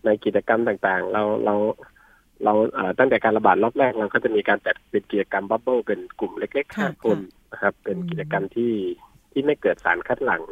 [0.05, 1.55] ในกิจกรรมต่างๆ เราเรา
[2.45, 7.19] เราเอ่อตั้งแต่การระบาดรอบแรกเราก็จะมีการจัดเป็นกิจกรรม bubble เป็นกลุ่มเล็กๆค่ะห้าคน
[7.57, 8.73] นะครับ เป็นอืมกิจกรรมที่
[9.33, 10.43] ที่ไม่เกิดสารคัดหลั่ง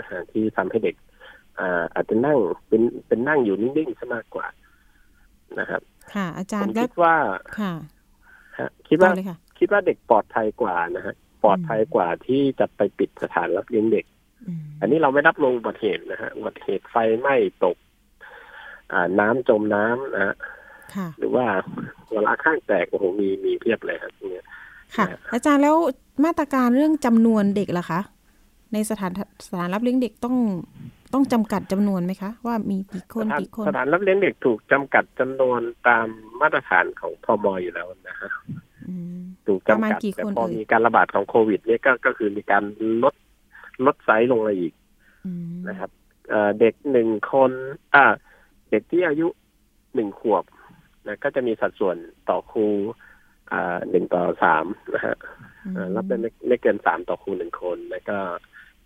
[0.00, 0.96] นะฮะที่ทำให้เด็ก
[1.58, 4.46] อ่าอาจจะนั่งเป็นเป็นนั่งอยู่นิ่งๆซะมากกว่า
[5.58, 5.82] นะครับ
[6.14, 7.14] ค่ะ อาจาผรมย์แล้คิวดว่า
[7.58, 7.72] ค่ะ
[8.58, 14.04] ฮะคิดต่ว่าอเลยค่ะคิดว่าเด็กปลอดภัยกว่านะฮะปลอดภัยกว่าที่จะไปปิดสถานรับเลี้ยงเด็ก
[14.46, 17.76] อืมอันนี้เราไม่นับลงอุบัติเหตุนะฮะอุบัติเหตุไฟไหม้ตก
[18.92, 20.34] อ่าน้ำจมน้ำนะฮะ
[20.94, 21.46] ค่ะหรือว่า
[22.12, 24.46] เวลาข้างแตกโอ้โหมีมีเพียบเลยครับเนี่ย
[24.96, 25.76] ค่ะ อาจารย์แล้ว
[26.24, 28.00] มาตรการเรื่องจำนวนเด็กล่ะคะ
[28.72, 29.12] ในสถาน
[29.46, 30.36] สถานรับเลี้ยงเด็กต้อง
[31.12, 36.06] ต้องจำกัดจำนวนไหมคะ ว่ามีกี่คนสถานกี่คนสถานรับเลี้ยงเด็กถูกจำกัดจำนวนตาม
[36.40, 38.30] มาตรฐานของพมอยู่แล้วนะฮะ
[38.88, 42.64] อืมถูกประมาจำณกัดกี่แต่คนพอเอ่ยมีการระบาดของโควิด เนี่ยก็ก็คือมีการ
[43.02, 43.14] ลด
[43.86, 44.72] ลดไซส์ลงมาอีก
[45.26, 45.90] อืมนะครับ
[46.30, 47.50] เอ่อเด็กหนึ่งคน
[47.94, 48.04] อ่า
[48.70, 49.26] เด็กที่อายุ
[49.94, 50.44] หนึ่งขวบ
[51.06, 51.96] นะก็จะมีสัดส่วน
[52.28, 53.11] ต่อครูอ่า
[53.90, 55.16] หนึ่งต่อสามนะฮะ
[55.74, 58.18] เอ่อรับได้ไม่ไม่เกินสามต่อครูหนึ่งคน แล้วก็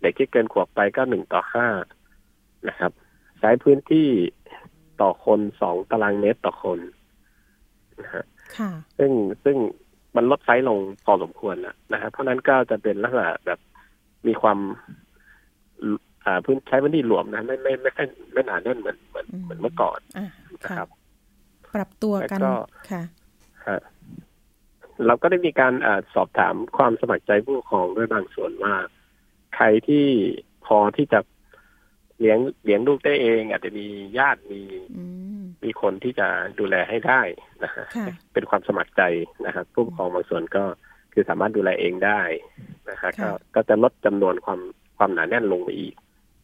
[0.01, 1.67] เด็กที่เกินขวบไปก็หนึ่งต่อห้า
[2.69, 2.91] นะครับ
[3.39, 4.07] ใช้พื้นที่
[5.01, 6.79] ต่อคนสองตารางเมตรต่อคน
[8.01, 8.23] นะฮะ
[8.57, 9.11] ค่ะซึ่ง
[9.43, 9.57] ซึ่ง
[10.15, 13.59] มันลดไซส์ลงพอสมควรแล้วนะครับเพราะฉะนั้นก็จะเป็นลักษณะแบบ
[14.27, 14.59] มีความ
[16.25, 20.27] อ่าพื้นใช้พื้นที่หลวมนะ ไม่ไม่ไม่ไม่ไม่หนาแน่นเหมือนเหมือนอืมเหมือนเมื่อก่อนอะ
[20.63, 20.87] นะค่ะครับ
[21.75, 22.53] ปรับตัวกันแล้วก็
[22.89, 23.01] ค่ะ
[23.67, 23.79] ฮะ
[25.05, 28.75] เราก็ได้มีการอาสอบถามความสมัครใจผู้ปกครองด้วยบางส่วนว่า
[29.55, 30.05] ใครที่
[30.65, 31.19] พอที่จะ
[32.19, 33.85] เลี้ยงเลี้ยงลูกได้เอง อาจจะมี
[34.17, 34.61] ญาติมี
[34.97, 35.03] อื
[35.41, 36.27] มมีคนที่จะ
[36.59, 37.21] ดูแลให้ได้
[37.63, 39.01] นะฮะค่ะเป็นความสมัครใจ
[39.45, 40.63] นะครับผู้ปกครองบางส่วนก็
[41.13, 42.21] คือสามารถดูแลเองได้
[42.89, 44.59] นะฮะค่ะก็ก็จะลดจำนวนความ
[44.97, 45.95] ความหนาแน่นลงไปอีก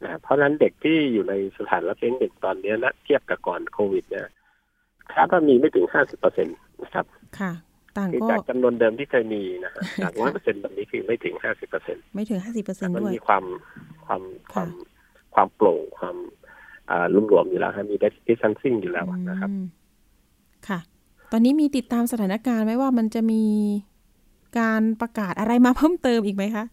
[0.04, 4.28] นะเพราะฉะนั้นเด็กที่อยู่ในสถานรับเลี้ยงเด็กตอนนี้นะเทียบกับก่อนโควิดเนี่ย
[5.14, 6.52] คาดว่ามีไม่ถึงห้าสิบเปอร์เซ็นต
[6.84, 7.06] นะครับ
[7.40, 7.52] ค่ะ
[7.98, 13.44] ต่างคือก็จากจำนวนเดิมที่เคยมีนะฮะจากร้อยเปอร์เซ็นต์แบบนี้คือไม่ถึงห้าสิบเปอร์เซ็นต์ไม่ถึงห้าสิบเปอร์เซ็นมันด้วยมีความ
[14.06, 14.22] ความ
[14.54, 14.70] คค่ะวาม
[15.34, 16.16] ความโปร่งความ
[16.90, 17.96] อ่าลุ่มหลวมอยู่แล้วฮะมี
[18.28, 19.66] distancing อยู่แล้วนะครับอืม
[20.68, 20.80] ค่ะ
[21.32, 23.44] ตอนนี้มีติดตามสถานการณ์ไหมว่ามันจะมี
[24.60, 26.66] การประกาศอะไรมาเพิ่มเติมอีกไหมคะ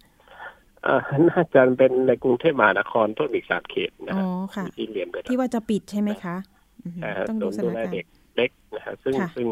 [0.85, 6.37] เอ่อน่าจะเป็นในกรุงเทพมหานครทั่วอีกสามเขตนะอ๋อฮะค่ะที่เรียนไปแล้วที่ว่าจะปิดใช่ไหมคะ
[6.85, 9.47] อือฮึนะฮะต้องโดดูยสดูถานแลการเด็กณ์เล็กนะฮะซึ่งค่ะซึ่ง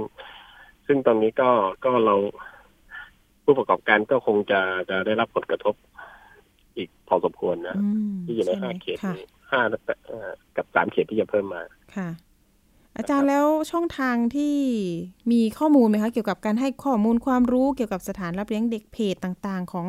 [0.89, 1.51] ซึ่งตรงนี้ก็
[1.85, 2.15] ก็เรา
[3.45, 5.75] ผู้ประกอบการก็คงจะจะได้รับผลกระทบ
[6.77, 9.61] อีกพอสมควรนะอืมที่อยู่ในช่ไมห้าเขตค่ะนี้ห้า
[10.07, 11.63] เอ่อกับสามเขตที่จะเพิ่มมา
[11.97, 12.09] ค่ะ
[12.97, 14.57] อาจารย์แล้วช่องทางที่
[15.33, 19.87] มีข้อมูลไหมคะเกี่ยวกับการให้ข้อมูลความรู้เกี่ยวกับสถานรับเลี้ยงเด็กเพจต่างๆ ของ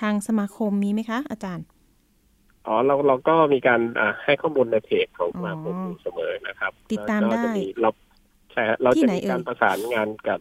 [0.00, 1.64] ทางสมาคมมีไหมคะ อาจารย์
[2.66, 7.90] อ๋อเราเราก็มีการอ่าให้ข้อมูลในเพจของสมาคมอ๋ออยู่เสมอนะครับ ติดตามแล้วก็ได้จะมีเรา
[8.52, 10.40] ใช่ฮะเราที่จะไหนมีการเอ่ยประสานงานกับ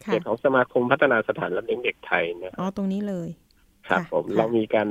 [0.00, 3.28] เพค่ะจของสมาคมพัฒนาสถานรับเลี้ยงเด็กไทยนะอ๋อตรงนี้เลย
[3.88, 4.88] ครับค่ะผมค่ะเรามีการ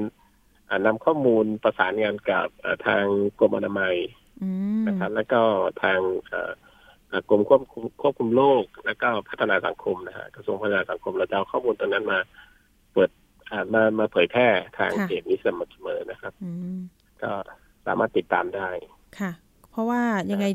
[0.69, 3.04] อ่านำข้อมูลประสานงานกับเอ่อทาง
[3.39, 3.95] กรมอนามัย
[4.41, 4.49] อื
[4.82, 5.41] มนะครับ แล้วก็
[5.84, 6.52] ทางเอ่อ
[7.08, 12.19] เอ่อกรมควบคุมควบคุมโรคแล้วก็พัฒนาสังคมนะฮะกระทรวงพัฒนาสังคมเราจะเอาข้อมูลตรงนั้นมา
[12.93, 13.10] เปิด
[13.52, 14.47] อ่ามามาเผยแพร่
[14.78, 16.80] ทางเพจนี้เสมอเสมอนะครับอืม
[17.23, 17.32] ก็
[17.86, 18.69] สามารถติดตามได้
[19.19, 19.32] ค่ะ
[19.71, 20.45] เพราะว่ายังไง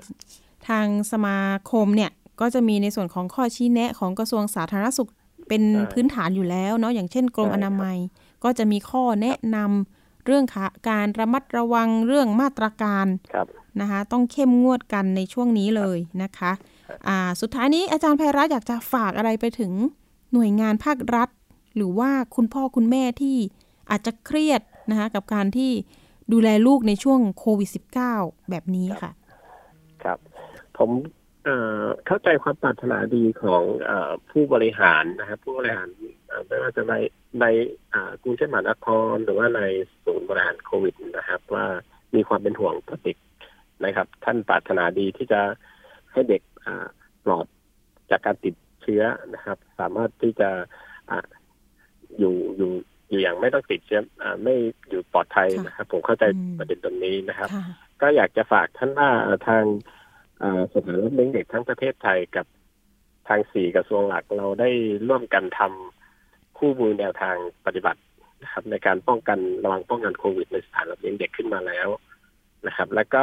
[0.69, 1.39] ทางสมา
[1.71, 5.11] คมเนี่ยก็จะมีในส่วนของข้อชี้แนะของกระทรวงสาธารณสุข
[5.49, 7.97] เป็นใช่พื้นฐานอยู่แล้วเนาะอย่างเช่นกรมใช่อนามัย
[8.45, 13.47] ก็จะมีข้อแนะนำเรื่องค่ะการระมัดระวังเรื่องมาตรการครับ
[13.81, 16.53] นะคะต้องเข้มงวดกันในช่วงนี้เลยนะคะ
[17.09, 19.73] อ่าสุดท้ายนี้อาจารย์ไพรัตน์อยากจะฝากอะไรไปถึง
[20.33, 21.29] หน่วยงานภาครัฐ
[21.77, 23.37] หรือว่าคุณพ่อคุณแม่ที่
[23.91, 25.71] อาจจะเครียดนะคะกับการที่
[26.33, 27.71] ดูแลลูกในช่วงโควิด
[28.11, 29.15] -19 แบบนี้ค่ะครับ
[30.79, 30.91] ผม
[31.45, 35.89] เอ่อเข้าใจความปรารถนาดีของเออผู้บริหารนะครับผู้บริหาร
[36.27, 36.95] เอ่อไม่ว่าจะใน
[37.41, 37.45] ใน
[37.95, 39.63] อ่ากรุงเทพมหานครหรือว่าใน
[40.05, 41.67] ศูนย์บริหารโควิดนะครับ ว่า
[42.15, 43.17] มีความเป็นห่วงต่อเด็ก
[43.85, 45.41] นะครับ ท่านปรารถนาดีที่จะ
[46.13, 46.87] ให้เด็กอ่า
[47.25, 47.47] ปลอด
[48.11, 49.03] จากการติดเชื้อ
[49.35, 50.51] นะครับ สามารถที่จะ
[51.11, 51.27] อ่า
[52.19, 52.73] อยู่อยู่
[53.09, 54.55] อยู่อย่างไม่ต้องติดเชื้ออ่าไม่
[54.89, 57.65] อยู่ปลอดภัยค่ะนะครับ ผมเข้าใจอืมประเด็นตรงนี้นะครับค่ะ
[58.03, 59.11] ก็อยากจะฝากท่านว่า
[59.49, 59.65] ทาง
[60.41, 62.47] เอ่อสถานรับเลี้ยงเด็กทั้งประเทศไทยกับ
[63.29, 64.71] ทางสี่กระทรวงหลักเราได้
[65.09, 68.01] ร่วมกันทำคู่มือแนวทางปฏิบัติ
[68.43, 71.89] นะครับ ในการป้องกันระวังป้องกันโควิดในสถานรับเลี้ยงเด็กขึ้นมาแล้ว
[72.67, 73.23] นะครับ แล้วก็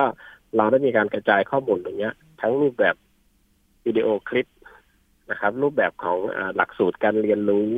[0.56, 2.96] เราได้มีการกระจายข้อมูลตรงเนี้ยทั้งรูปแบบ
[3.86, 4.48] วิดีโอคลิป
[5.32, 7.72] นะครับ รูปแบบของอาหลักสูตรการเรียนรู้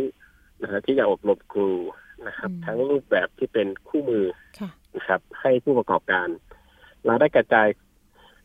[0.62, 1.72] นะฮะที่จะอบรมครู
[2.28, 4.26] นะครับอืมทั้งรูปแบบที่เป็นคู่มือ
[4.60, 6.28] ค่ะนะครับ ให้ผู้ประกอบการ
[7.06, 7.68] เราได้กระจาย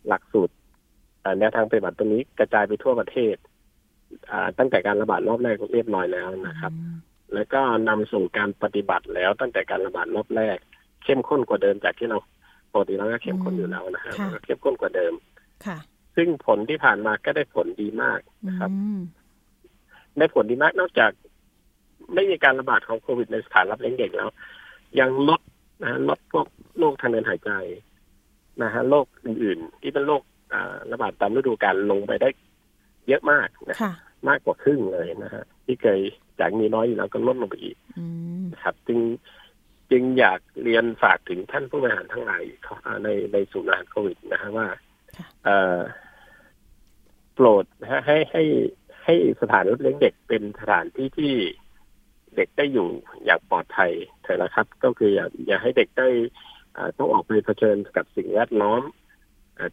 [0.08, 0.54] หลักสูตร
[1.38, 3.36] แนวทางปฏิบัติตัวนี้กระจายไปทั่วประเทศ
[4.58, 6.72] ตั้งแต่การระบาดรอบแรกเรียบร้อยแล้วนะครับ
[7.34, 10.56] แล้วก็นำสู่การปฏิบัติแล้วตั้งแต่การระบาดรอบแรก
[11.04, 12.18] เข้มข้นกว่าเดิมจากที่เรา
[12.72, 14.12] ปกติเราก็เข้มข้นอยู่แล้วนะฮะ
[14.44, 15.12] เข้มข้นกว่าเดิม
[15.66, 15.78] ค่ะ
[16.16, 18.70] ซึ่งผลที่ผ่านมาก็ได้ผลดีมากนะครับ
[20.18, 21.10] ได้ผลดีมากนอกจาก
[22.14, 24.28] ไม่มีการระบาดของโควิดในสถานรับเลี้ยงเด็กแล้ว
[25.00, 25.40] ยังลด
[25.82, 26.46] นะลดพวก
[26.78, 27.50] โรคทางเดินหายใจ
[28.62, 30.22] นะฮะโรคอื่นๆ ที่เป็นโรค
[30.92, 32.28] ระบาดตามฤดูกาลลงไปได้
[33.08, 33.76] เยอะมากนะ
[34.28, 36.00] มากกว่าครึ่งเลยนะฮะที่เคย
[36.40, 37.76] จากมีน้อยอยู่แล้วก็ลดลงไปอีก
[38.52, 39.00] นะครับ จึง
[39.90, 42.42] จึงอยากเรียนฝากถึงท่านผู้บริหารทั้งหลาย
[43.04, 44.68] ในในศูนย์อาหารโควิดนะฮะว่า
[45.44, 45.80] เออ
[47.34, 48.42] โปรดนะฮะให้ให้
[49.04, 51.34] ให้สถานรับเลี้ยงเด็กเป็นสถานที่ที่
[52.36, 52.88] เด็กได้อยู่
[53.24, 56.08] อย่างปลอดภัยเถอะนะครับ ก็คืออย่าอย่าให้เด็กได้
[56.98, 58.82] ต้องออกไปเผชิญกับสิ่งแวดล้อม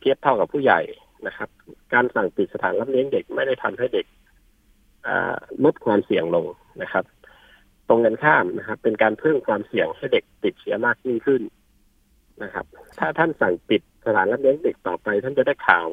[0.01, 0.81] เทียบเท่ากับผู้ใหญ่
[1.27, 1.49] นะครับ
[1.93, 4.05] การสั่งปิดสถานรับเลี้ยงเด็กไม่ได้ทำให้เด็ก
[5.63, 6.45] ลดความเสี่ยงลง
[6.81, 7.03] นะครับ
[7.87, 11.41] ตรงกันข้ามนะครับ เป็นการเพิ่มความเสี่ยงให้เด็กติดเชื้อมากยิ่งขึ้น
[12.43, 12.65] นะครับ
[12.99, 15.87] ถ้าท่านสั่งปิดสถานรับเลี้ยงเด็กต่อไป ท่านจะได้ข่าว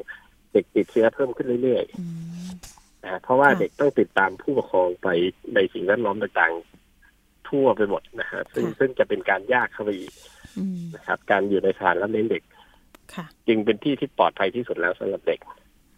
[0.53, 5.07] เด็กติดเชื้อเพิ่มขึ้นเรื่อยๆนะเพราะว่าเด็กต้องติดตามผู้ปกครองไป
[5.53, 9.91] ในสิ่งแวดล้อมต่างๆ ทั่วไปหมดนะฮะซึ่งซึ่งจะเป็นการยากเข้าไป
[10.95, 12.43] นะครับ การอยู่ในสถานรับเลี้ยงเด็ก
[13.47, 15.39] จึงเป็นที่ที่ปลอดภัยที่สุดแล้วสำหรับเด็ก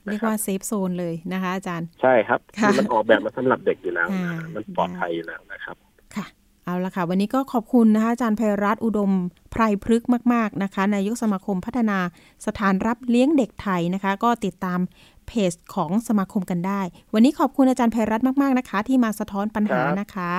[0.05, 2.39] เรียกว่าเซฟโซนเลยนะคะ อาจารย์ ใช่ครับ
[2.79, 4.07] มันออกแบบมาสำหรับเด็กอยู่แล้ว
[4.55, 5.75] มันปลอดภัยอยู่แล้วนะครับ
[6.15, 6.25] ค่ะ
[6.65, 9.11] เอาละค่ะ วันนี้ก็ขอบคุณนะคะอาจารย์ไพรัตอุดม
[9.51, 11.99] ไพรพฤกษ์มาก ๆ นะคะนายกสมาคมพัฒนา
[12.45, 14.79] สถานรับเลี้ยงเด็กไทยนะคะ ก็ติดตาม
[15.27, 16.81] เพจของสมาคมกันได้
[17.13, 20.33] วันนี้ขอบคุณอาจารย์ไพรัตมาก ๆ นะคะ ที่มาสะท้อนปัญหานะคะ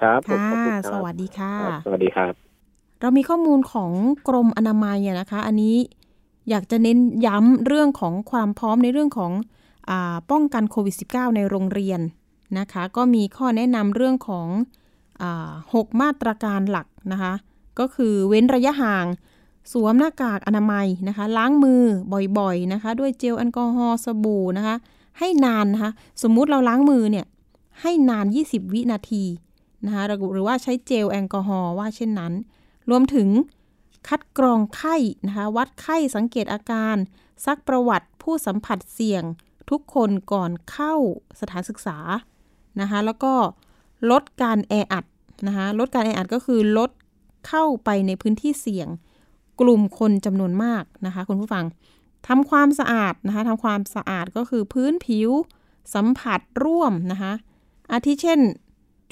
[0.00, 1.54] ครับค่ะสวัสดีค่ะ
[1.86, 2.47] สวัสดีครับ
[3.00, 3.90] เรามีข้อมูลของ
[4.28, 5.76] กรมอนามัยนะคะ อันนี้
[6.50, 9.32] อยากจะเน้นย้ำเรื่องของความพร้อมในเรื่องของ
[9.90, 9.92] อ
[10.30, 12.00] ป้องกันโควิด -19 ในโรงเรียน
[12.58, 14.48] นะคะ ก็มีข้อแนะนำเรื่องของ
[15.74, 17.32] หกมาตรการหลักนะคะ
[17.78, 19.06] ก็คือเว้นระยะห่าง
[19.72, 21.82] สวมหน้ากากอนามัยนะคะ ล้างมือ
[22.38, 24.76] บ่อยๆนะคะ ด้วยเจลแอลกอฮอล์สบู่นะคะ
[25.18, 25.90] ให้นานนะคะ
[26.22, 27.26] สมมุติเราล้างมือเนี่ย
[27.80, 29.24] ให้นาน 20 วินาที
[29.84, 32.32] นะคะหรือว่าใช้เจลแอลกอฮอล์ว่าเช่นนั้น
[32.90, 33.28] รวมถึง
[34.08, 34.96] คัดกรองไข้
[35.26, 36.96] นะคะ วัดไข้สังเกตอาการ
[37.46, 39.22] ซักประวัติผู้สัมผัสเสี่ยง
[39.70, 40.94] ทุกคนก่อนเข้า
[41.40, 41.98] สถานศึกษา
[42.80, 43.34] นะคะ แล้วก็
[44.10, 45.04] ลดการแออัด
[45.46, 46.90] นะคะ ลดการแออัดก็คือลด
[47.48, 48.88] เข้าไปในพื้นที่เสี่ยง
[49.60, 51.64] กลุ่มคนจำนวนมากนะคะ คุณผู้ฟัง
[52.28, 55.30] ทำความสะอาดนะคะทำความสะอาดก็คือพื้นผิว
[55.94, 57.32] สัมผัสร่วมนะคะ
[57.92, 58.40] อาทิเช่น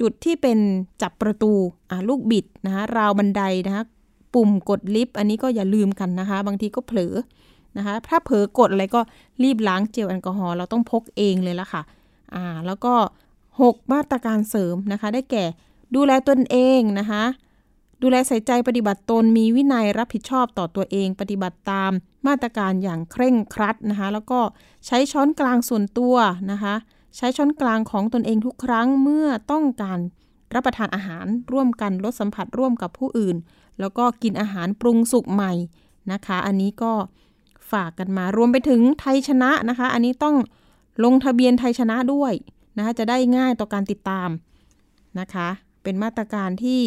[0.01, 0.59] จุดที่เป็น
[1.03, 1.53] จับประตู
[2.09, 3.85] ลูกบิดนะคะราวบันไดนะคะ
[4.35, 7.15] ปุ่มกดลิฟต์อันนี้ก็อย่าลืมกันนะคะ บางทีก็เผลอ
[7.77, 9.01] นะคะถ้าเผลอกดอะไรก็
[9.43, 11.83] รีบล้างเจลแอลกอฮอล์เราต้องพกเองเลยละค่ะ
[12.35, 12.95] อ่าแล้วก็
[13.49, 15.45] 6 มาตรการเสริมนะคะ ได้แก่
[15.95, 17.25] ดูแลตนเองนะคะ
[18.03, 21.93] ดูแลใส่ใจปฏิบัติตนมีวินัยรับผิดชอบต่อตัวเอง ปฏิบัติตาม
[22.27, 24.41] มาตรการอย่างเคร่งครัดนะคะ แล้วก็
[24.87, 26.15] ใช้ช้อนกลางส่วนตัว
[26.53, 26.75] นะคะ
[27.17, 29.99] ใช้ช้อนกลางของตนเองทุกครั้งเมื่อต้องการ
[30.55, 33.37] รับประทานอาหารร่วมกันลดสัมผัสร่วมกับผู้อื่น
[33.81, 35.53] แล้วก็กินอาหารปรุงสุกใหม่
[36.13, 36.93] นะคะ อันนี้ก็
[37.71, 40.37] ฝากกันมารวมไปถึงไทยชนะนะคะ อันนี้ต้อง
[41.05, 42.33] ลงทะเบียนไทยชนะด้วย
[42.77, 44.29] นะคะจะได้ง่ายต่อการติดตาม
[45.19, 45.49] นะคะ
[45.83, 46.83] เป็นมาตรการที่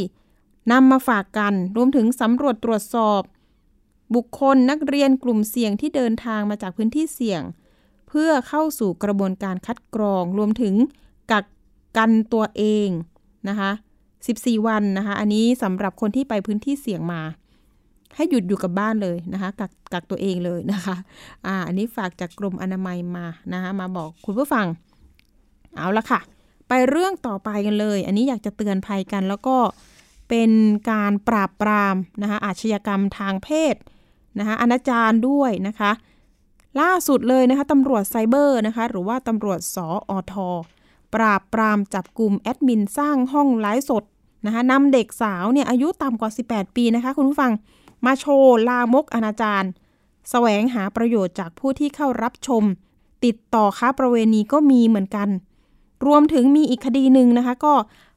[0.71, 3.21] นำมาฝากกันรวมถึงสำรวจตรวจสอบ
[4.15, 7.41] บุคคลนักเรียนกลุ่มเสี่ยงที่เดินทางมาจากพื้นที่เสี่ยง
[8.10, 10.74] เพื่อเข้าสู่กระบวนการคัดกรองรวมถึง
[11.32, 11.45] กัก
[11.98, 12.89] กันตัวเอง
[13.50, 13.72] นะคะ
[14.19, 17.22] 14 วันนะคะ อันนี้สำหรับคนที่ไปพื้นที่เสี่ยงมา
[18.15, 20.95] ให้หยุดอยู่กับบ้านเลยนะคะกักกักตัวเองเลยนะคะ
[21.45, 24.65] อ่าอันนี้ฝากจากกรมอนามัยมานะคะมาบอกคุณผู้ฟัง
[25.76, 26.19] เอาละค่ะ
[26.67, 29.58] ไปเรื่องต่อไปกันเลย อันนี้อยากจะเตือนภัยกันแล้วก็
[30.30, 30.52] เป็น
[30.91, 33.76] การปราบปรามนะคะอาชญากรรมทางเพศ
[34.39, 35.91] นะคะอนาจารด้วยนะคะ
[36.79, 40.34] ล่าสุดเลยนะคะตำรวจไซเบอร์นะคะ หรือว่าตำรวจสออท
[41.13, 44.03] ปราบปรามจับกลุ่มแอดมินสร้างห้องไลฟ์สด
[44.45, 47.51] นะคะนำเด็กสาวเนี่ยอายุต่ำกว่า 18 ปีนะคะ คุณผู้ฟัง
[48.05, 49.67] มาโชว์ลามกอนาจาร
[50.29, 52.63] แสวงหาประโยชน์จากผู้ที่เข้ารับชม
[53.25, 55.29] ติดต่อค้าประเวณีก็มีเหมือนกัน
[56.05, 57.73] รวมถึงมีอีกคดีหนึ่งนะคะ ก็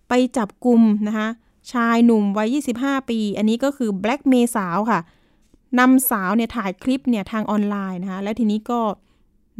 [0.09, 1.29] ไปจับกลุ่มนะคะ
[1.73, 5.01] ชายหนุ่มวัย 25 ปี อันนี้ก็คือแบล็กเมสาวค่ะ
[5.79, 8.81] นำสาวเนี่ยถ่ายคลิปเนี่ยทางออนไลน์นะคะ และทีนี้ก็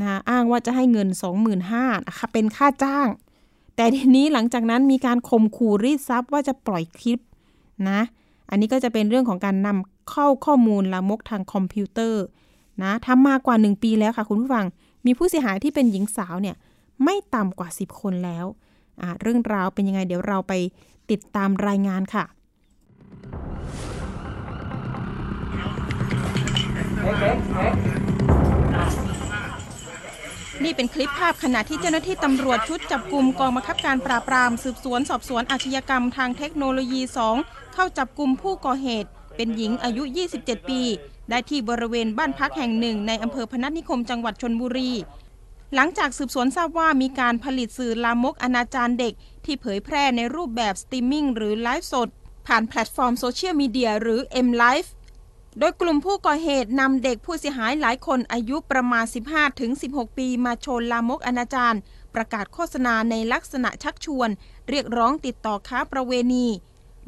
[0.01, 1.09] นะอ้างว่าจะให้เงิน
[1.43, 3.09] 25,000นะคะเป็นค่าจ้าง
[3.77, 7.19] แต่ทีนี้หลังจากนั้นมีการข่มขู่รีดทรัพย์ว่าจะปล่อยคลิป
[7.89, 8.01] นะ
[8.51, 12.23] อันนี้ก็จะเป็นเรื่องของการนำเข้าข้อมูลลามกทางคอมพิวเตอร์
[12.83, 14.67] นะทำมากกว่า 1 ปีแล้วค่ะคุณผู้ฟัง
[15.07, 16.57] มีผู้เสียหายที่เป็นหญิงสาวเนี่ย
[17.05, 18.47] ไม่ต่ำกว่า 10 คนแล้ว
[19.23, 20.53] เรื่องราวเป็นยังไงเดี๋ยวเราไป
[21.11, 22.25] ติดตามรายงานค่ะ
[30.65, 37.01] นี่เป็นคลิปภาพขณะที่เจ้าหน้าที่ตำรวจชุดจับกลุ่มกองบังคับการปราบปราม สืบสวนสอบสวนอาชญากรรมทางเทคโนโลยี
[37.39, 40.03] 2 เข้าจับกลุ่มผู้ก่อเหตุ เป็นหญิงอายุ
[40.37, 40.81] 27 ปี
[41.31, 44.91] ได้ที่บริเวณบ้านพักแห่งหนึ่ง ในอำเภอพนัสนิคมจังหวัดชลบุรี
[45.75, 49.13] หลังจากสืบสวนทราบว่ามีการผลิตสื่อลามกอนาจารเด็ก
[49.45, 52.09] ที่เผยแพร่ในรูปแบบสตรีมมิ่งหรือไลฟ์สด
[52.47, 54.89] ผ่านแพลตฟอร์มโซเชียลมีเดียหรือ M Live
[55.59, 59.05] โดยกลุ่มผู้ก่อเหตุนำเด็กผู้เสียหายหลายคนอายุประมาณ
[59.63, 61.79] 15-16 ปีมาโชว์ลามกอนาจาร
[62.15, 64.29] ประกาศโฆษณาในลักษณะชักชวน
[64.69, 66.47] เรียกร้องติดต่อค้าประเวณี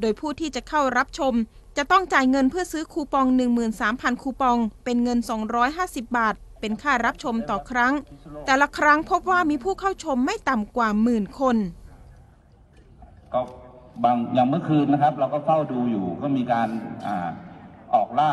[0.00, 1.34] โดยผู้ที่จะเข้ารับชม
[1.76, 3.26] จะต้องจ่ายเงินเพื่อซื้อคูปอง
[3.74, 5.18] 13,000 คูปอง เป็นเงิน
[5.66, 7.92] 250 บาท เป็นค่ารับชมต่อครั้ง
[8.46, 11.56] แต่ละครั้งพบว่ามีผู้เข้าชมไม่ต่ำกว่าหมื่นคน
[13.32, 13.40] ก็
[14.04, 16.68] บางอย่างเมื่อคืนนะครับ เราก็เฝ้าดูอยู่ก็มีการ
[17.06, 17.28] อ่า
[17.94, 18.32] ออกล่า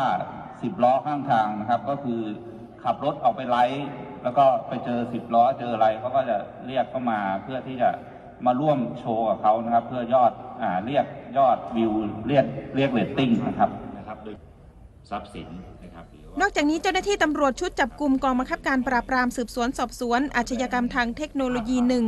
[0.62, 2.20] สิบล้อข้างทางนะครับ ก็คือ
[2.82, 3.64] ขับรถออกไปไล่
[4.22, 7.90] แล้วก็ไปเจอสิบล้อเจออะไรเขาก็จะเรียกเข้ามาเพื่อที่จะ
[8.46, 11.92] มาร่วมโชว์กับเขานะครับ เพื่อยอดอ่าเรียกยอดวิว
[12.28, 12.44] เรียก
[12.76, 14.36] เรียกเรตติ้งนะครับนะครับโดย
[15.10, 15.48] ทรัพย์สิน
[16.40, 22.04] นะครับนอกจากนี้เจ้าหน้าที่ตำรวจชุดจับกลุ่มกองบังคับการปราบปรามสืบสวนสอบสวน อาชญากรรมทางเทคโนโลยีหนึ่ง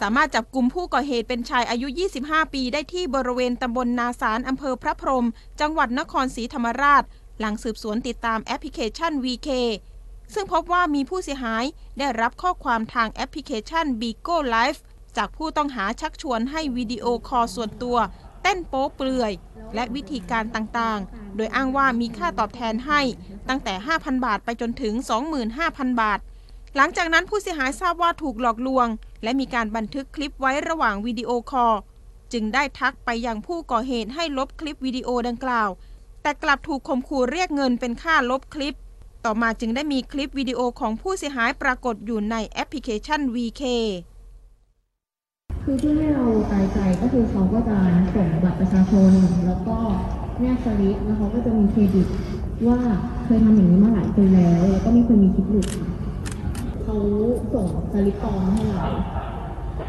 [0.00, 1.86] สามารถจับกลุ่มผู้ก่อเหตุเป็นชายอายุ
[2.20, 5.26] 25 ปีได้ที่บริเวณตำบลนาสารอำเภอพระพรหม
[5.60, 7.02] จังหวัดนครศรีธรรมราช
[7.40, 9.48] หลังสืบสวนติดตามแอปพลิเคชัน VK
[10.34, 11.64] ซึ่งพบว่ามีผู้เสียหาย
[11.98, 14.80] ได้รับข้อความทางแอปพลิเคชัน Bigo Live
[15.16, 17.96] จากผู้ต้องหาชักชวนให้วิดีโอคอลส่วนตัว
[18.42, 19.32] เต้นโป๊เปลือย
[19.74, 23.00] และวิธีการต่างๆ โดยอ้างว่ามีค่าตอบแทนให้
[23.48, 24.94] ตั้งแต่ 5,000 บาทไปจนถึง
[25.48, 26.20] 25,000 บาท
[26.76, 28.88] หลังจากนั้นผู้เสียหายทราบว่าถูกหลอกลวง
[29.22, 31.74] และมีการบันทึกคลิปไว้ระหว่างวิดีโอคอล
[32.32, 35.68] จึงได้ทักไปยังผู้ก่อเหตุให้ลบคลิปวิดีโอดังกล่าว
[36.22, 38.76] แต่กลับถูกข่มขู่เรียกเงินเป็นค่าลบคลิป
[39.24, 43.62] ต่อมาจึงได้มีคลิปวิดีโอของผู้เสียหายปรากฏอยู่ในแอปพลิเคชัน VK
[45.70, 47.76] คือที่ให้เราตายใจก็คือเขาก็จะ
[48.14, 49.10] ส่งบัตรประชาชน
[49.46, 49.76] แล้วก็
[50.40, 52.06] แนบสลิปแล้วเขาก็จะมีเครดิต
[52.68, 52.78] ว่า
[53.24, 55.68] เคยทำอย่างนี้มาหลายปีแล้ว แล้วก็ไม่เคยมีคลิปหลุด
[56.82, 56.96] เขา
[57.54, 58.84] ส่งสลิปปลอมให้เรา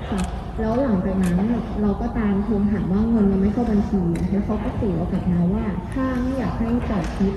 [0.10, 0.22] ค่ะ
[0.60, 1.38] แล้วหลังจากนั้น
[1.82, 7.34] เราก็ตามทวงถามว่าเงินยังไม่เข้าบัญชีแล้วเขาก็ขู่เรากลับมาว่า ถ้าไม่อยากให้จ่ายคลิป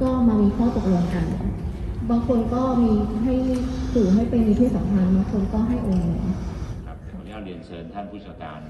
[0.00, 1.26] ก็มามีข้อตกลงกัน
[2.10, 2.92] บางคนก็มี
[3.24, 3.34] ให้
[3.92, 6.31] ขู่อให้เป็นมีเพศสัมพันธ์บางคนก็ให้โอนเงิน
[7.44, 8.60] เรียนเชิญท่านผู้จัดการ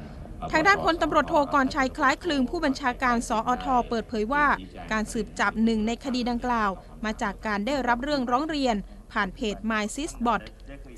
[0.53, 4.47] ทางด้านพลตำรวจโทกรชัยคล้ายคลึงผู้บัญชาการสออทเปิดเผยว่า
[4.93, 6.71] การสืบจับหนึ่งในคดีดังกล่าว
[7.05, 8.77] มาจากการได้รับเรื่องร้องเรียน
[9.13, 10.43] ผ่านเพจ MySysBot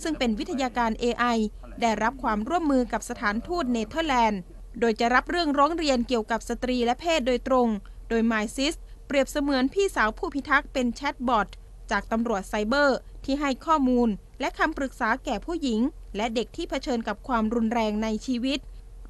[0.03, 1.39] ซึ่งเป็นวิทยาการ AI
[1.81, 4.41] ได้รับความร่วมมือกับสถานทูตเนเธอร์แลนด์
[4.81, 7.69] โดยจะรับเรื่องร้องเรียนเกี่ยวกับสตรีและเพศโดยตรง
[8.09, 8.75] โดย MySis
[9.07, 11.49] เปรียบเสมือนพี่สาวผู้พิทักษ์เป็นแชทบอท
[11.91, 14.09] จากตำรวจไซเบอร์ ที่ให้ข้อมูล
[14.41, 15.81] และคำปรึกษาแก่ผู้หญิง
[16.17, 18.59] และเด็กที่เผชิญกับความรุนแรงในชีวิต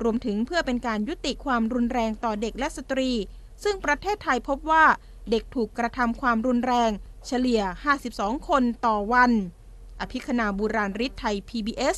[0.02, 3.10] รวมถึงเพื่อเป็นการยุติความรุนแรงต่อเด็กและสตรี
[3.64, 4.84] ซึ่งประเทศไทยพบว่า
[5.30, 6.90] เด็กถูกกระทำความรุนแรง
[7.26, 7.62] เฉลี่ย
[8.04, 9.32] 52 คนต่อวัน
[10.00, 11.96] อภิคณาบุราริศไทย PBS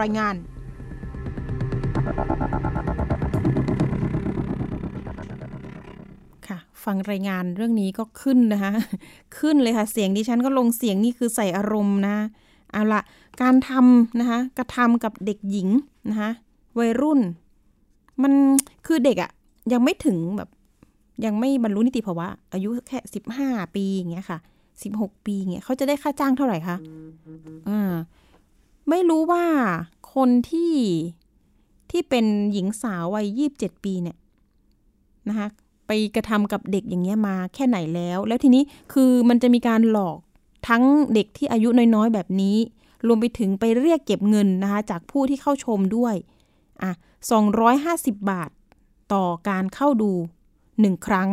[0.00, 0.36] รายงาน
[6.46, 8.72] ค่ะฟังรายงานเรื่องนี้ก็ขึ้นนะคะ
[9.38, 12.16] ขึ้นเลยค่ะ เสียงดิฉันก็ลงเสียงนี่คือใส่อารมณ์นะ
[12.72, 13.00] เอาละ
[13.42, 15.68] การทำนะคะกระทำกับเด็กหญิง
[16.10, 16.30] นะคะ
[16.78, 17.20] วัยรุ่น
[18.22, 18.32] มัน
[18.86, 19.30] คือเด็กอะ
[19.72, 20.48] ยังไม่ถึงแบบ
[21.24, 24.38] ยังไม่บรรลุนิติภาวะ อายุแค่สิบห้าปีอย่างเงี้ยค่ะ
[24.82, 26.76] สิบหกปีเงี้ยเขาจะได้ค่าจ้างเท่าไหร่คะ
[27.68, 27.94] อ่า
[28.88, 29.44] ไม่รู้ว่า
[30.14, 30.74] คนที่
[31.90, 34.16] ที่เป็นหญิงสาววัยยี่บเจ็ดปีเนี่ย
[35.28, 35.48] นะคะ
[35.86, 38.62] ไปกระทำกับเด็กอย่างเงี้ยมาแค่ไหนแล้ว แล้วทีนี้
[38.92, 40.18] คือมันจะมีการหลอก
[40.68, 40.82] ทั้ง
[41.14, 42.56] เด็กที่อายุน้อยๆ แบบนี้
[43.06, 46.14] รวมไปถึงไปเรียกเก็บเงินนะคะจากผู้ที่เข้าชมด้วย
[46.82, 46.92] อะ
[47.60, 48.50] 250 บาท
[49.12, 50.12] ต่อการเข้าดู
[50.60, 51.28] 1 ครั้ง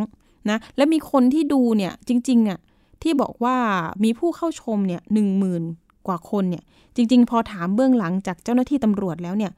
[0.50, 2.60] นะและมีคนที่ดูเนี่ยจริงๆเนี่ย
[3.02, 3.58] ที่บอกว่า
[4.04, 5.64] มีผู้เข้าชมเนี่ยหนึ่งหมื่น
[6.08, 6.64] กว่าคนเนี่ย
[6.96, 9.52] จริง ๆ พอถามเบื้องหลังจากเจ้าหน้าที่ตำรวจแล้วเนี่ย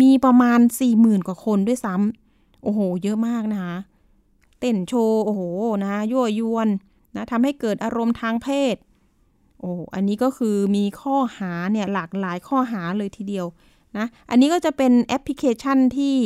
[0.00, 3.76] มีประมาณ4ี่หมื่นกว่าคนด้วยซ้ำโอ้โห เยอะมากนะคะ
[4.60, 5.42] เต้นโชว์โอ้โห
[5.82, 6.68] นะยั่วยวน
[7.16, 8.76] นะทำให้เกิดอารมณ์ทางเพศ
[9.60, 13.46] โอ้อันนี้ก็คือมีข้อหาเนี่ยหลากหลายข้อหาเลยทีเดียว
[13.96, 16.16] นะอันนี้ก็จะเป็นแอปพลิเคชันที่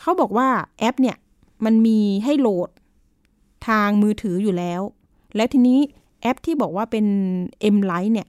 [0.00, 1.16] เขาบอกว่าแอปเนี่ย
[1.64, 2.70] มันมีให้โหลด
[3.68, 4.80] ทางมือถืออยู่แล้ว
[5.36, 5.78] แล้วทีนี้
[6.22, 7.06] แอปที่บอกว่าเป็น
[7.74, 8.28] M l i เนี่ย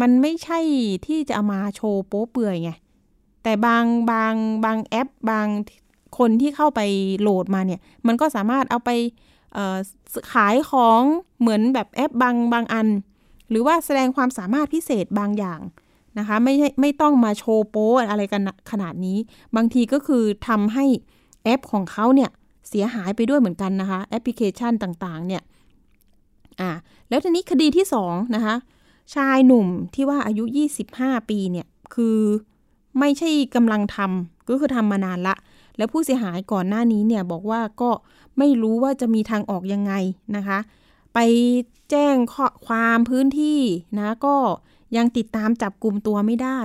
[0.00, 0.58] มันไม่ใช่
[1.06, 2.72] ที่จะเอามาโชว์โป๊เปื่อยไง
[3.42, 4.34] แต่บางบาง
[4.64, 5.46] บางแอป บาง
[6.18, 6.80] คนที่เข้าไป
[7.20, 8.90] โหลดมาเนี่ย มันก็สามารถเอาไป
[10.32, 11.02] ขายของ
[11.40, 12.88] เหมือนแบบแอปบางบางอัน
[13.50, 15.60] หรือว่าแสดงความสามารถพิเศษบางอย่าง
[16.18, 19.18] นะคะไม่ไม่ต้องมาโชว์โป๊อะไรกันขนาดนี้
[19.56, 20.84] บางทีก็คือทำให้
[21.44, 22.30] แอปของเขาเนี่ย
[22.68, 25.42] เสียหายไปด้วยเหมือนกันนะคะแอปพลิเคชันต่างๆเนี่ย
[26.60, 26.70] อ่า
[27.08, 28.54] แล้วทีนี้คดีที่สองนะคะ
[29.14, 30.44] ชายหนุ่มที่ว่าอายุ
[30.86, 32.18] 25 ปีเนี่ยคือ
[32.98, 35.34] ไม่ใช่กำลังทำก็คือทำมานานละ
[35.76, 37.90] แล้วผู้เสียหายก่อนหน้านี้เนี่ยบอกว่าก็
[38.38, 39.92] ไม่รู้ว่าจะมีทางออกยังไง
[40.36, 40.58] นะคะ
[41.14, 41.18] ไป
[41.90, 43.60] แจ้งข้อความพื้นที่
[43.98, 44.36] นะก็
[44.96, 46.60] ยังติดตามจับกลุ่มตัวไม่ได้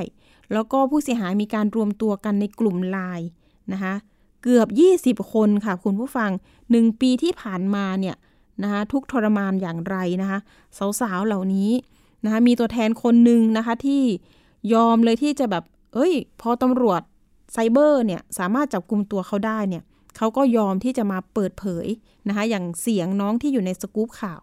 [0.54, 3.28] แล้วก็ผู้เสียหายมีการรวมตัวกันในกลุ่มไลน์
[3.74, 3.94] นะคะ
[4.44, 4.68] เกือบ
[5.20, 6.32] 20 คนค่ะคุณผู้ฟัง
[6.66, 8.16] 1 ปีที่ผ่านมาเนี่ย
[8.64, 10.40] นะคะทุกทรมานอย่างไรนะคะ
[11.02, 11.72] สาวๆเหล่านี้
[12.24, 14.04] นะคะมีตัวแทนคนหนึ่งนะคะที่
[14.74, 17.02] ยอมเลยที่จะแบบ เอ้ย พอตำรวจ
[17.54, 19.84] ไซเบอร์เนี่ยสามารถจับกลุ่มตัวเขาได้เนี่ย
[20.18, 21.88] เขาก็ยอมที่จะมาเปิดเผย
[22.28, 24.42] นะคะ อย่างเสียงน้องที่อยู่ในสกู๊ปข่าว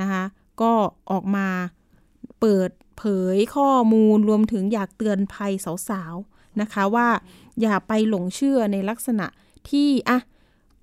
[0.00, 0.22] นะคะ
[0.60, 0.72] ก็
[1.10, 1.48] ออกมา
[2.40, 3.04] เปิดเผ
[3.34, 5.52] ยข้อมูลรวมถึงอยากเตือนภัย
[5.88, 7.08] สาวๆนะคะว่า
[7.60, 9.26] อย่าไปหลงเชื่อในลักษณะ
[9.70, 10.18] ที่อะ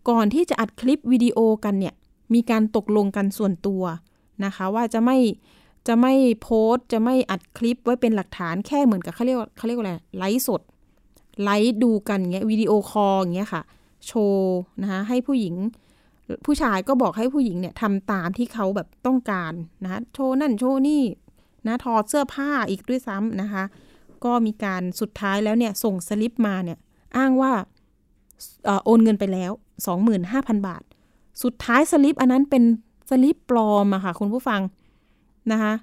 [0.09, 1.93] ก่อนที่จะอัดคลิปวิดีโอกันเนี่ย
[2.33, 3.83] มีการตกลงกันส่วนตัว
[4.45, 5.17] นะคะ ว่าจะไม่
[5.87, 10.61] จะไม่โพสจะไม่อัดคลิปไว้เป็นหลักฐานแค่เหมือนกับเขาเรียกเขาเรียกว่าอะไรไลฟ์สด
[11.43, 13.61] ไลฟ์ดูกันเงี้ยวิดีโอคอลอย่างเงี้ยค่ะ
[14.07, 15.55] โชว์นะคะให้ผู้หญิง
[16.45, 21.03] ผู้ชายก็บอกให้ผู้หญิงเนี่ยทำตามที่เขาแบบต้องการนะคะโชว์นั่นโชว์นี่
[21.67, 23.63] นะถอดเสื้อผ้าอีกด้วยซ้ำนะคะ
[24.25, 26.77] ก็มีการสุดท้ายแล้วเนี่ยส่งสลิปมาเนี่ย
[27.17, 27.51] อ้างว่า
[28.85, 29.51] โอนเงินไปแล้ว
[30.09, 30.83] 25,000 บาท
[31.43, 32.63] สุดท้ายสลิปอันนั้นเป็น
[33.09, 34.61] สลิปปลอมอะค่ะ คุณผู้ฟัง
[35.51, 35.73] นะคะ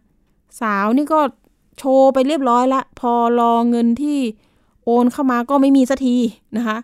[0.61, 1.21] สาวนี่ก็
[1.79, 4.19] โชว์ไปเรียบร้อยละ พอรอเงินที่
[4.85, 6.17] โอนเข้ามาก็ไม่มีสักที
[6.57, 6.77] นะคะ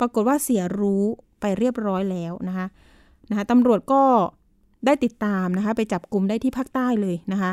[0.00, 1.04] ปรากฏว่าเสียรู้
[1.40, 2.66] ไปเรียบร้อยแล้วนะคะ
[3.30, 4.02] นะคะตำรวจก็
[4.86, 7.52] ได้ติดตามนะคะ ไปจับกลุ่มได้ที่ภาคใต้เลยนะคะ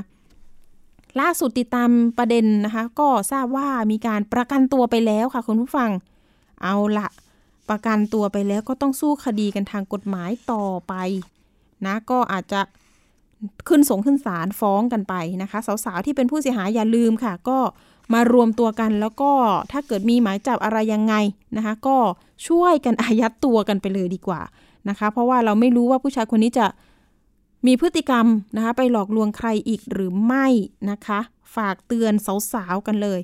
[1.19, 5.89] ล่าสุดติดตามประเด็นนะคะ ก็ทราบว่ามีการประกันตัวไปแล้วค่ะคุณผู้ฟัง
[6.63, 7.07] เอาละ
[7.69, 10.93] ประกันตัวไปแล้วก็ต้องสู้คดีกันทางกฎหมายต่อไป
[11.85, 12.61] นะก็อาจจะ
[13.67, 17.57] ขึ้นสงขึ้นศาลฟ้องกันไปนะคะ สาวๆที่เป็นผู้เสียหายอย่าลืมค่ะ ก็
[18.13, 19.31] มารวมตัวกันแล้วก็
[19.71, 21.13] ถ้าเกิดมีหมายจับอะไรยังไง
[21.57, 21.97] นะคะ ก็
[22.47, 24.41] ช่วยกันอายัดตัวกันไปเลยดีกว่า
[24.89, 26.65] นะคะ เพราะว่าเราไม่รู้ว่าผู้ชายคนนี้จะ
[27.67, 28.25] มีพฤติกรรม
[28.55, 30.47] นะคะ ไปหลอกลวงใครอีกหรือไม่
[30.91, 31.19] นะคะ
[31.55, 32.13] ฝากเตือน
[32.53, 33.19] สาวๆกันเลย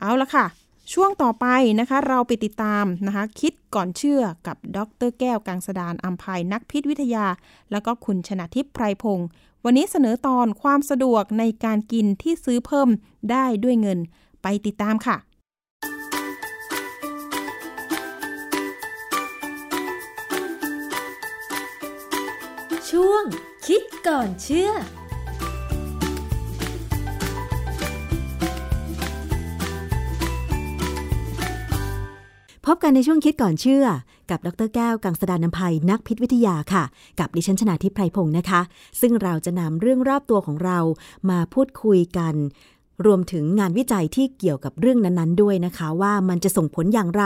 [0.00, 0.46] เอาละค่ะ
[0.92, 1.46] ช่วงต่อไป
[1.80, 7.26] นะคะ เราไปติดตามนะคะ คิดก่อนเชื่อกับดรแก้วกังสดานอัมภัยนักพิษวิทยา
[7.70, 9.28] แล้วก็คุณชนะทิพย์ไพรพงศ์
[9.64, 12.88] วันนี้เสนอตอนความสะดวกในการกินที่ซื้อเพิ่ม
[13.30, 13.98] ได้ด้วยเงิน
[14.42, 15.16] ไปติดตามค่ะ
[22.90, 23.24] ช่วง
[23.66, 24.70] คิดก่อนเชื่อ
[32.66, 33.84] พบกันในช่วงคิดก่อนเชื่อ
[34.30, 36.84] กับดรแก้วกังสดานนภัยนักพิษวิทยาค่ะ
[37.20, 38.60] กับดิฉันชนาทิพไพรพงศ์นะคะ
[39.00, 40.78] ซึ่งเราจะนำเรื่องรอบตัวของเรา
[41.30, 42.34] มาพูดคุยกัน
[43.06, 47.24] รวมถึงงานวิจัยที่เกี่ยวกับเรื่องนั้นๆ ด้วยนะคะ ว่ามันจะส่งผลอย่างไร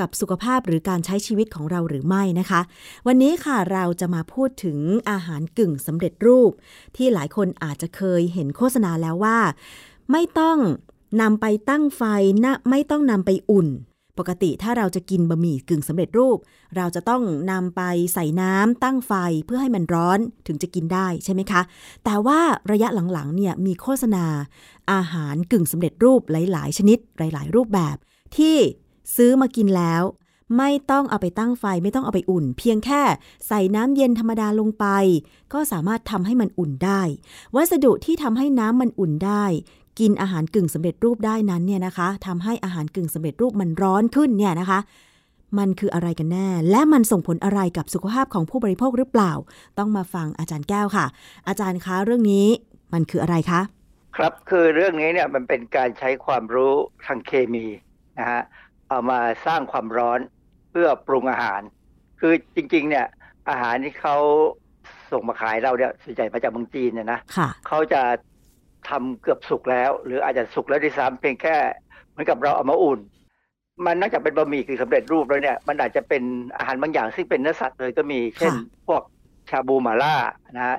[0.00, 2.60] กับสุขภาพหรือการใช้ชีวิตของเราหรือไม่นะคะ
[3.06, 4.78] วันนี้ค่ะเราจะมาพูดถึง
[5.10, 6.52] อาหารกึ่งสำเร็จรูป
[6.96, 9.38] ที่หลายคนอาจจะเคยเห็นโฆษณาแล้วว่า
[10.12, 10.58] ไม่ต้อง
[11.20, 12.02] นำไปตั้งไฟ
[12.44, 13.68] นะไม่ต้องนำไปอุ่น
[14.18, 16.38] ปกติถ้าเราจะกินบะหมี่กึ่งสำเร็จรูป
[16.76, 17.82] เราจะต้องนำไป
[18.14, 19.12] ใส่น้ำตั้งไฟ
[19.46, 21.62] เพื่อให้มันร้อนถึงจะกินได้ใช่ไหมคะ
[22.04, 22.40] แต่ว่า
[22.72, 24.24] ระยะหลังๆเนี่ยมีโฆษณา
[24.92, 27.96] อาหารกึ่งสำเร็จรูปหลาย ๆ ชนิดหลาย ๆ รูปแบบ
[28.36, 28.56] ที่
[29.16, 30.02] ซื้อมากินแล้ว
[30.58, 33.02] ไม่ต้องเอาไปตั้งไฟไม่ต้องเอาไปอุ่น เพียงแค่
[33.46, 34.86] ใส่น้ำเย็นธรรมดาลงไป
[35.52, 37.02] ก็สามารถทำให้มันอุ่นได้
[37.54, 39.44] วัสดุที่ทำให้น้ำมันอุ่นได้
[39.98, 44.78] กินอาหารกึ่งสำเร็จรูปได้นั้นเนี่ยนะคะทำให้อาหารกึ่งสำเร็จรูปมันร้อนขึ้นเนี่ยนะคะ
[45.58, 49.32] มันคืออะไรกันแน่ และมันส่งผลอะไรกับสุขภาพของผู้บริโภคหรือเปล่า
[49.78, 51.06] ต้องมาฟังอาจารย์แก้วค่ะ
[51.48, 52.46] อาจารย์คะเรื่องนี้
[52.92, 53.60] มันคืออะไรคะ
[54.16, 56.74] ครับคือเรื่องนี้เนี่ยมันเป็นการใช้ความรู้
[57.06, 57.66] ทางเคมี
[58.18, 58.42] นะฮะ
[58.88, 60.20] เอามาสร้างความร้อน
[60.70, 61.60] เพื่อปรุงอาหาร
[62.20, 63.06] คือจริง ๆ เนี่ย
[63.50, 64.16] อาหารที่เขา
[65.12, 67.20] ส่งมาขายเราเนี่ยส่วนใหญ่มาจากเมืองจีนเนี่ยนะ
[67.66, 68.02] เขาจะ
[68.88, 71.56] ทำเกือบสุกแล้ว หรืออาจจะสุกแล้วด้วยซ้ำเพียงแค่
[72.10, 73.00] เหมือนกับเราเอามาอุ่น
[73.84, 76.22] มันนอกจากเป็นบะหมี่คือสำเร็จรูปแล้วเนี่ย มันอาจจะเป็น
[76.56, 78.52] อาหารบางอย่างซึ่งเป็นเนื้อสัตว์เลยก็มีเช่น
[78.86, 79.02] พวก
[79.50, 80.14] ชาบูมาล่า
[80.56, 80.78] นะฮะ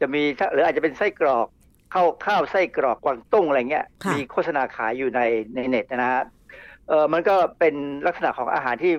[0.00, 1.46] จะมีถ้าหรืออาจจะเป็นไส้กรอก
[1.94, 5.20] ข้าวข้าวไส้กรอกกวางตุ้งอะไรเงี้ยค่ะมีโฆษณาขายอยู่ใน
[5.54, 6.22] ในเน็ตนะฮะ
[6.88, 7.74] เออมันก็เป็น
[8.06, 8.92] ลักษณะของอาหารที่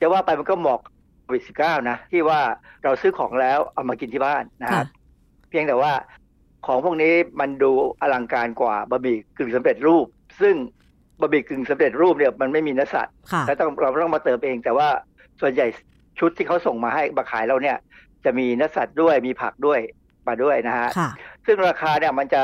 [0.00, 0.80] จะว่าไปมันก็เหมาะ
[1.22, 2.40] โควิดสิบเก้านะ ที่ว่า
[2.84, 4.86] เราซื้อของแล้วเอามากินที่บ้านนะคค่ะรับ
[5.48, 5.92] เพียงแต่ว่า
[6.66, 10.06] ของพวกนี้มันดูอลังการกว่าบะหมี่กึ่งสำเร็จรูป
[10.40, 10.54] ซึ่ง
[11.20, 14.88] บะหมี่กึ่งสำเร็จรูปเนี่ยมันไม่มีเนื้อสัตว์ค่ะแล้วต้องเราต้องมาเติมเอง แต่ว่า
[15.40, 15.66] ส่วนใหญ่
[16.18, 17.76] ชุดที่เขาส่งมาให้มาขายเราเนี่ย
[18.24, 19.80] จะมีเนื้อสัตว์ด้วยมีผักด้วย
[20.28, 21.10] มาด้วยนะฮะค่ะ
[21.46, 22.42] ซึ่งราคาเนี่ยมันจะ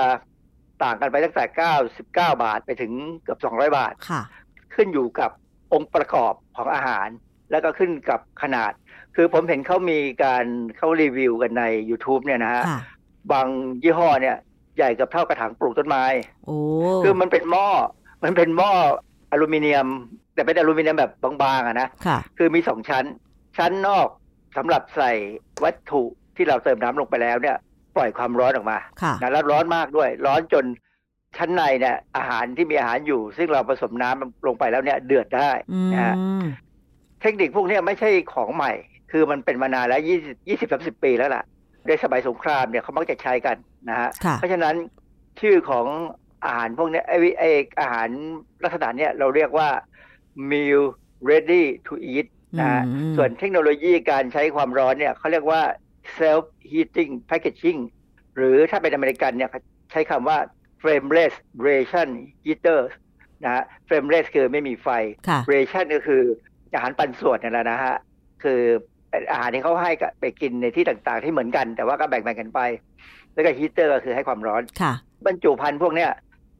[0.82, 1.44] ต่างกันไปตั้งแต่
[1.92, 2.92] 99 บาทไปถึง
[3.22, 4.22] เกือบ 200 บาทค่ะ
[4.74, 5.30] ขึ้นอยู่กับ
[5.72, 7.08] องค์ประกอบของอาหาร
[7.50, 8.72] แล้วก็ขึ้นกับขนาด
[9.16, 10.44] คือผมเห็นเขามีการ
[10.76, 12.80] เขารีวิวกันใน YouTube เนี่ยนะฮะค่ะ
[13.32, 13.46] บาง
[13.82, 14.36] ยี่ห้อเนี่ย
[14.76, 16.04] ใหญ่กับเท่ากระถางปลูกต้นไม้
[16.46, 16.56] โอ้
[17.04, 17.68] คือมันเป็นหม้อ
[18.24, 18.70] มันเป็นหม้อ
[19.32, 19.88] อลูมิเนียม
[20.34, 21.12] แต่เป็นอลูมิเนียมแบบ
[21.42, 23.04] บางๆอะนะค่ะ คือมีสองชั้น
[23.58, 24.08] ชั้นนอก
[24.56, 25.12] สำหรับใส่
[25.64, 26.02] วัตถุ
[26.36, 27.56] ที่เราเติมน้ำลงไปแล้วเนี่ย
[27.96, 30.64] ปล่อยความร้อนออกมาค่ะนะแล้วร้อนมากด้วย ร้อนจน
[31.36, 36.14] ชั้นในเนี่ยอาหารที่มีอาหารอยู่ ซึ่งเราผสมน้ำลงไปแล้วเนี่ยเดือดได้อืนะฮะ
[36.44, 36.46] ม
[37.20, 38.72] เทคนิคพวกเนี้ยไม่ใช่ของใหม่
[39.12, 41.44] คือมันเป็นมานานแล้วยี่สิบยี่สิบสามสิบปีแล้วล่ะ
[41.88, 43.56] ในสมัยสงครามเนี่ยเขามักจะใช้กัน
[43.88, 44.74] นะฮะค่ะเพราะฉะนั้น
[45.40, 45.86] ชื่อของ
[46.44, 48.08] อาหารพวกเนี้ยไอ้วิไอ้อาหาร
[48.62, 49.68] ลักษณะเนี้ยเราเรียกว่า
[50.50, 50.82] meal
[51.30, 52.26] ready to eat
[52.60, 55.62] นะฮะอืมส่วนเทคโนโลยีการใช้ความร้อนเนี่ยเขาเรียกว่า
[56.18, 57.80] self heating packaging
[58.36, 59.60] หรือถ้าเป็นอเมริกันเนี่ยเขา
[59.92, 60.38] ใช้คำว่า
[60.82, 61.34] frameless
[61.66, 62.08] ration
[62.44, 62.92] heaters
[63.44, 64.88] นะฮะ frameless คือไม่มีไฟ
[65.28, 66.22] ค่ะ ration ก็คือ
[66.74, 67.96] อาหารปันส่วนนี่แหละนะฮะ
[68.44, 68.62] คือ
[69.30, 72.60] อาหารที่เขาให้กับไปกินในที่ต่างๆ ที่เหมือนกัน แต่ว่าก็แบ่งๆกันไป
[73.32, 74.92] แล้วก็ฮีเตอร์ก็คือให้ความร้อนค่ะ
[75.26, 76.10] บรรจุภัณฑ์พวกเนี้ย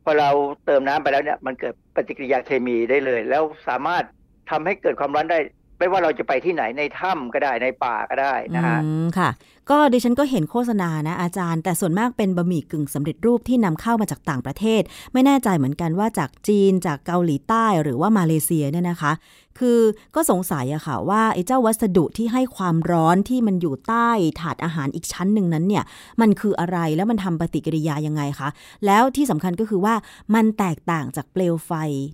[0.05, 0.31] พอเรา
[0.67, 4.05] เติมน้ำไปแล้วเนี่ยมันเกิดปฏิกิริยาเคมีได้เลย แล้วสามารถ
[4.51, 5.39] ทำให้เกิดความร้อนได้
[5.79, 8.79] ไม่ว่าเราจะไปที่ไหนในถ้ำก็ได้ในป่าก็ได้นะฮะ
[9.19, 9.31] ค่ะ
[9.71, 19.13] ก็ดิฉันก็เห็นโฆษณานะอาจารย์ แต่ส่วนมากเป็นบะหมี่กึ่งสำเร็จรูปที่นำเข้ามาจากต่างประเทศ ไม่แน่ใจเหมือนกันว่าจากจีนจากเกาหลีใต้หรือว่ามาเลเซียเนี่ยนะคะ
[19.59, 19.81] คือ
[20.15, 24.09] ก็สงสัยอะค่ะว่าไอ้เจ้าวัสดุที่ให้ความร้อนที่มันอยู่ใต้
[24.41, 25.85] ถาดอาหารอีกชั้นหนึ่งนั้นเนี่ย
[26.21, 28.49] มันคืออะไรแล้วมันทำปฏิกิริยายังไงคะ
[28.87, 29.95] แล้วที่สำคัญก็คือว่า
[30.35, 31.73] มันแตกต่างจากเปลวไฟ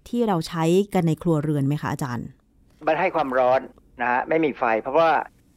[0.08, 2.26] ที่เราใช้กันในครัวเรือนไหมคะอาจารย์
[2.86, 3.60] มันให้ความร้อน
[4.00, 5.10] นะฮะไม่มีไฟ เพราะว่า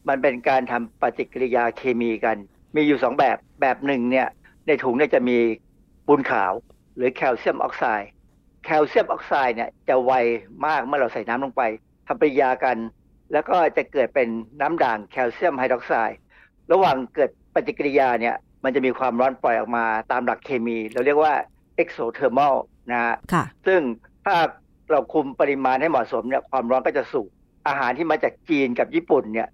[0.10, 2.38] มันเป็นการทำปฏิกิริยาเคมีกัน
[2.76, 4.28] มีอยู่สองแบบแบบหนึ่งเนี่ย
[4.68, 5.38] ในถุงเนี่ยจะมี
[6.08, 6.54] ปูนขาว
[6.96, 8.10] หรือแคลเซียมออกไซด์
[8.66, 10.12] แคลเซียมออกไซด์เนี่ยจะไว
[10.66, 11.64] มากเมื่อเราใส่น้ำลงไป
[12.08, 12.78] ทำปฏิกิริยากัน
[13.34, 14.28] แล้วก็จะเกิดเป็น
[14.62, 16.18] น้ำด่างแคลเซียมไฮดรอกไซด์
[16.72, 21.34] ระหว่างเกิดปฏิกิริยาเนี่ยมันจะมีความร้อนปล่อยออกมาตามหลักเคมี เราเรียกว่า
[21.82, 22.56] exothermal
[22.92, 23.82] นะฮะค่ะซึ่ง
[24.26, 24.38] ถ้า
[24.92, 27.28] เราคุมปริมาณให้เหมาะสมเนี่ยความร้อนก็จะสูง
[27.68, 29.50] อาหารที่มาจากจีนกับญี่ปุ่นเนี่ย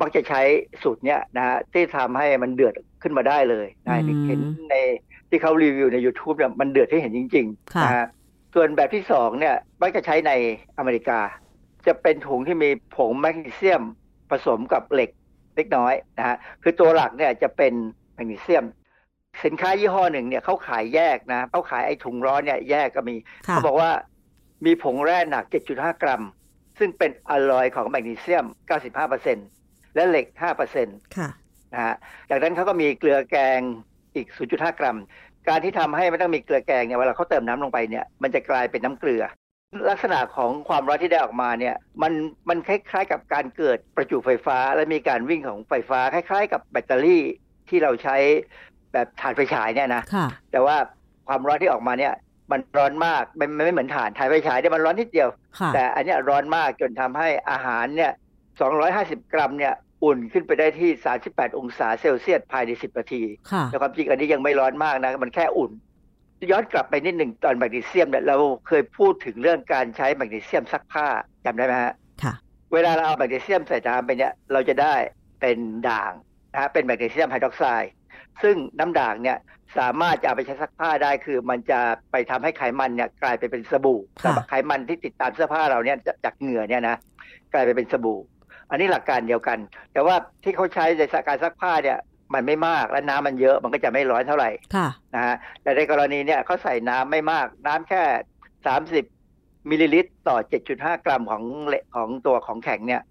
[0.00, 0.42] มักจะใช้
[0.82, 4.74] สูตรเนี่ยนะฮะที่ทำให้มันเดือดขึ้นมาได้เลยนะอืมเห็นใน
[5.28, 8.06] ที่เขารีวิวใน YouTube เนี่ยมันเดือดให้เห็นจริงค่ะๆนะฮะ
[8.54, 10.32] ส่วนแบบที่สองเนี่ยมักจะใช้ใน
[10.78, 11.20] อเมริกา
[11.86, 13.82] จะเป็นถุงที่มีผงแมกนีเซียม
[14.30, 15.10] ผสมกับเหล็ก
[15.56, 17.72] เล็กน้อยนะฮะคือตัวหลักเนี่ยจะเป็น
[18.14, 18.64] แมกนีเซียม
[19.44, 23.14] สินค้ายี่ห้อหนึ่งเนี่ยเขาขายแยกนะเขาขายไอ้ถุงร้อนเนี่ยแยกก็มี
[23.48, 23.90] ค่ะเขาบอกว่า
[24.64, 25.44] มีผงแร่หนัก
[25.74, 26.22] 7.5 กรัม
[26.78, 28.46] ซึ่งเป็นอลลอยของแมกนีเซียม
[29.20, 30.26] 95%และเหล็ก
[30.72, 31.30] 5%ค่ะ
[31.72, 31.94] นะฮะ
[32.30, 33.60] จากนั้นเขาก็มีเกลือแกง
[34.14, 34.96] อีก 0.5 กรัม
[35.48, 39.22] การที่ทำให้ไม่ต้องมีเกลือแกงเนี่ยเวลาเขาเติมน้ำลงไปเนี่ยมันจะกลายเป็นน้ำเกลือ
[39.90, 42.12] ลักษณะของความร้อนที่ได้ออกมาเนี่ยมัน
[42.48, 47.22] มันคล้ายๆกับการเกิดประจุไฟฟ้า และมีการวิ่งของไฟฟ้า คล้าย ๆ กับแบตเตอรี่
[47.68, 48.16] ที่เราใช้
[48.92, 50.76] แบบถ่านไฟฉายเนี่ยนะค่ะแต่ว่า
[51.28, 52.12] ความร้อนที่ออกมาเนี่ย
[52.50, 55.28] มันร้อนมากมันมันไม่เหมือนถ่านถ่านไฟฉายเนี่ยมันร้อนนิดเดียว
[55.58, 58.12] ค่ะแต่อันเนี้ยร้อนมากจนทำให้อาหารเนี่ย
[58.72, 59.74] 250 กรัมเนี่ย
[60.04, 60.90] อุ่นขึ้นไปได้ที่
[61.24, 65.72] 38 องศาเซลเซียสภายใน 10 นาทีค่ะแต่ความจริงอันนี้ยังไม่ร้อนมากนะ มันแค่อุ่น
[66.50, 68.36] ย้อนกลับไปนิดหนึ่งตอนแมกนีเซียมเนี่ยเรา
[68.68, 71.06] เคยพูดถึงเรื่องการใช้แมกนีเซียมซักผ้า
[71.44, 72.34] จำได้ไหมฮะค่ะ
[72.72, 74.94] เวลาเราเอาแมกนีเซียมใส่น้ำไปเนี่ยเราจะได้
[75.40, 76.12] เป็นด่าง
[76.52, 77.90] นะฮะเป็นแมกนีเซียมไฮดรอกไซด์
[78.42, 79.38] ซึ่งน้ำด่างเนี่ย
[79.78, 81.80] สามารถจะเอาไปใช้ซักผ้าได้คือมันจะ
[82.10, 86.96] ไปทำให้ไขมันเนี่ยกลายไปเป็นสบู่ค่ะไขมันที่ติดตามเสื้อผ้าเราเนี่ยจากจากเหงื่อเนี่ยนะ
[87.52, 88.20] กลายไปเป็นสบู่
[88.70, 89.58] อันนี้หลักการเดียวกัน
[89.92, 91.98] แต่ว่าที่เขาใช้ในการซักผ้าเนี่ย
[92.34, 98.02] มันไม่มากและน้ำมันเยอะมันก็จะไม่ร้อนเท่าไหร่ค่ะนะฮะแต่ในกรณีเนี่ยเขาใส่น้ำไม่มากน้ำแค่
[98.86, 100.36] 30มิลลิลิตรต่อ
[100.70, 103.02] 7.5 กรัมของเหล็กของตัวของแข็งเนี่ย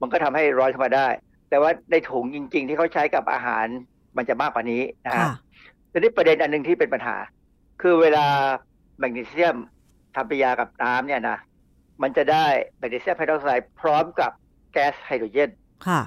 [0.00, 1.08] มันก็ทำให้ร้อนขึ้นมาได้
[1.50, 3.66] แต่ว่าในถุงจริง ๆ ที่เขาใช้กับอาหาร
[4.16, 5.30] มันจะมากกว่านี้นะฮะค่ะ
[5.92, 7.16] ทีนี้ประเด็นอันหนึ่งที่เป็นปัญหา
[7.82, 8.26] คือเวลา
[8.98, 9.56] แมกนีเซียม
[10.14, 11.38] ทำปฏิกิริยากับน้ำเนี่ยนะ
[12.02, 12.46] มันจะได้
[12.78, 14.30] แมกนีเซียมไฮดรอกไซด์พร้อมกับ
[14.72, 15.50] แก๊สไฮโดรเจน
[15.86, 16.00] ค่ะ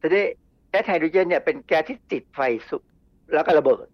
[0.00, 0.24] ทีนี้
[0.70, 2.84] แก๊สไฮโดรเจนเนี่ยเป็นแก๊สที่ติดไฟสูง
[3.34, 3.86] แล้วก็ระเบิด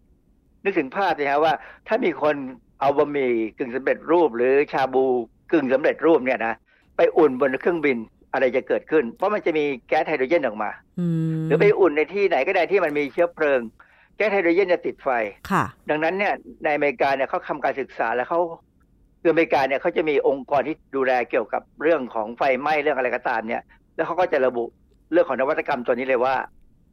[0.65, 1.55] นึกถึงภาพสิฮะว่า
[1.89, 2.37] ถ้ามีคน
[2.81, 5.05] เอาบะหมี่กึ่งสำเร็จรูป หรือชาบู
[5.53, 6.55] กึ่งสำเร็จรูปเนี่ยนะ
[6.97, 7.99] ไปอุ่นบนเครื่องบิน
[8.33, 10.71] อะไรจะเกิดขึ้น เพราะมันจะมีแก๊สไฮโดรเจนออกมา
[11.01, 11.07] อื
[11.41, 13.61] มหรือไปอุ่นในที่ไหนก็ได้ที่มันมีเชื้อเพลิง
[14.17, 15.09] แก๊สไฮโดรเจนจะติดไฟ
[15.51, 18.41] ค่ะ ดังนั้นเนี่ยในอเมริกาเนี่ยเขาทำการศึกษาแล้วเขา
[19.21, 23.63] คืออเมริกาเนี่ยเขาจะมีองค์กรที่ดูแลเกี่ยวกับเรื่องของไฟไหม้เรื่องอะไรก็ตามเนี่ย
[23.95, 24.65] แล้วเขาก็จะระบุ
[25.13, 26.37] เรื่องของนวัตกรรมตัวนี้เลยว่า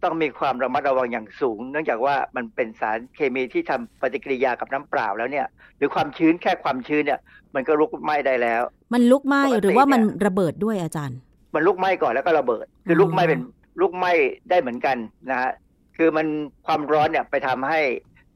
[0.04, 7.20] ต้องมีความระมัดระวังอย่างสูง เนื่องจากว่ามันเป็นสารเคมีที่ทำปฏิกิริยากับน้ำเปล่าแล้วเนี่ย หรือความชื้นแค่ความชื้นเนี่ย
[7.56, 8.62] มันก็ลุกไหม้ได้แล้ว
[8.94, 11.20] มันลุกไหม้ปกติหรือว่ามันเนี่ยระเบิดด้วยอาจารย์
[11.54, 13.42] มันลุกไหม้ก่อนแล้วก็ระเบิด คือลุกไหม้เป็น
[13.82, 14.12] ลุกไหม้
[14.50, 14.98] ได้เหมือนกัน
[15.30, 15.52] นะฮะ
[15.98, 16.28] คือมัน
[16.66, 17.80] ความร้อนเนี่ยไปทำให้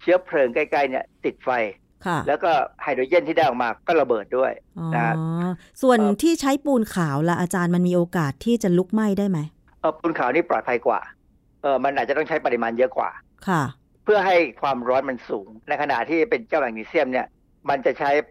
[0.01, 1.49] เชื้อเพลิงใกล้ๆเนี่ย ติดไฟ
[2.05, 2.51] ค่ะแล้วก็
[2.81, 5.13] ไฮโดรเจนที่ได้ออกมาก็ระเบิดด้วยอ๋อนะฮะ
[5.81, 9.39] ส่วนเอ่อที่ใช้ปูนขาวละอาจารย์มันมีโอกาสที่จะลุกไหม้ได้ไหม
[9.79, 10.99] เออปูนขาวนี่ปลอดภัยกว่า
[11.61, 13.09] เออมันอาจจะต้องใช้ปริมาณเยอะกว่า
[13.47, 13.63] ค่ะ
[14.03, 17.27] เพื่อให้ความร้อนมันสูง ในขณะที่เป็นเจ้าแมกนีเซียมเนี่ย
[17.69, 18.27] มันจะใช้เอ่อ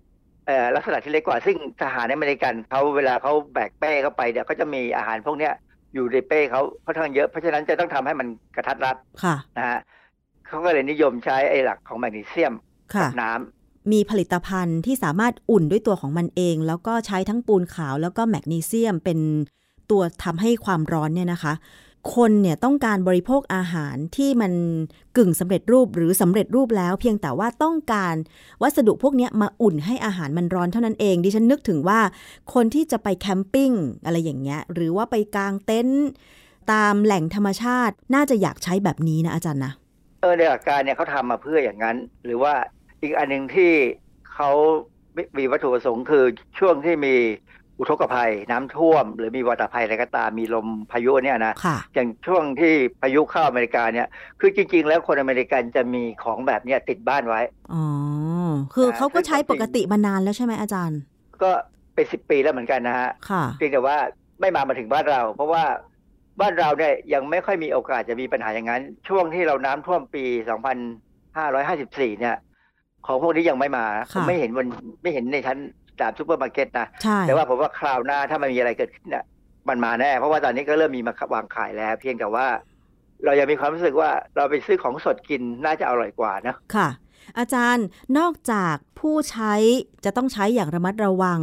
[0.74, 5.52] ลักษณะที่เล็กกว่า ซึ่งทหารในอเมริกันเขาเวลาเขาแบกเป้เข้าไปเนี่ยเขาจะมีอาหารพวกเนี้ย
[5.94, 9.80] อยู่ในเป้เขาค่อนข้างเยอะ เพราะฉะนั้นจะต้องทำให้มันกระทัดรัดค่ะนะฮะ
[10.46, 12.54] เขาก็เลยนิยมใช้ไอ้หลักของแมกนีเซียม
[12.94, 19.18] ค่ะกับน้ำมีผลิตภัณฑ์ที่สามารถอุ่นด้วยตัวของมันเอง แล้วก็ใช้ทั้งปูนขาวแล้วก็แมกนีเซียมเป็น
[19.90, 21.52] ตัวทำให้ความร้อนเนี่ยนะคะ
[22.14, 24.52] คนเนี่ยต้องการบริโภคอาหารที่มัน
[25.16, 28.14] กึ่งสำเร็จรูปหรือสำเร็จรูปแล้ว เพียงแต่ว่าต้องการ
[28.62, 32.00] วัสดุพวกนี้มาอุ่นให้อาหารมันร้อนเท่านั้นเอง ดิฉันนึกถึงว่า
[32.54, 33.70] คนที่จะไปแคมปิ้ง
[34.04, 36.06] อะไรอย่างเงี้ยหรือว่าไปกางเต็นท์
[36.72, 39.72] ตามแหล่งธรรมชาติน่าจะอยากใช้แบบนี้นะอาจารย์นะ
[40.20, 42.54] เออในหลักการเนี่ยเขาทำมาเพื่ออย่างนั้น หรือว่า
[43.02, 43.72] อีกอันหนึ่งที่
[44.34, 44.50] เขา
[45.38, 46.24] มีวัตถุประสงค์คือ
[46.58, 47.14] ช่วงที่มี
[47.82, 52.72] อุทกภัยน้ำท่วม หรือมีวัตภัยอะไรก็ตามมีลมพายุเนี่ยนะค่ะอย่างช่วงที่
[53.02, 54.06] พายุเข้าอเมริกาเนี่ย
[54.40, 57.40] คือจริง ๆ แล้วคนอเมริกันจะมีของแบบเนี้ยติดบ้านไว้
[57.72, 57.84] อ๋อ
[58.74, 61.00] คืออ่าเขาก็ใช้ซึ่งปกติมานานแล้วใช่ไหมอาจารย์
[61.42, 61.50] ก็
[61.94, 63.96] เป็นสิบปีแล้วเหมือนกันนะฮะค่ะเพียงแต่ว่า
[64.40, 65.64] ไม่มามาถึงบ้านเรา เพราะว่า
[66.40, 70.24] บ้านเราเนี่ยยังไม่ค่อยมีโอกาสจะมีปัญหาอย่างนั้น ช่วงที่เราน้ำท่วมปี
[71.02, 72.36] 2554เนี่ย
[73.06, 74.66] ของพวกนี้ยังไม่มาค่ะผมไม่เห็นวัน
[75.02, 75.58] ไม่เห็นในชั้น
[76.00, 79.24] ตามซูเปอร์มาร์เก็ตนะใช่แต่ว่าผมว่าคราวหน้าถ้ามันมีอะไรเกิดขึ้นเนี่ย
[79.68, 82.46] มันมาแน่ เพราะว่าตอนนี้ก็เริ่มมีมาวางขายแล้ว เพียงแต่ว่า
[83.24, 86.88] เรายังมีความรู้สึกว่าเราไปซื้อของสดกินน่าจะอร่อยกว่านะค่ะ
[87.38, 87.86] อาจารย์
[88.18, 89.54] นอกจากผู้ใช้
[90.04, 91.40] จะต้องใช้อย่างระมัดระวัง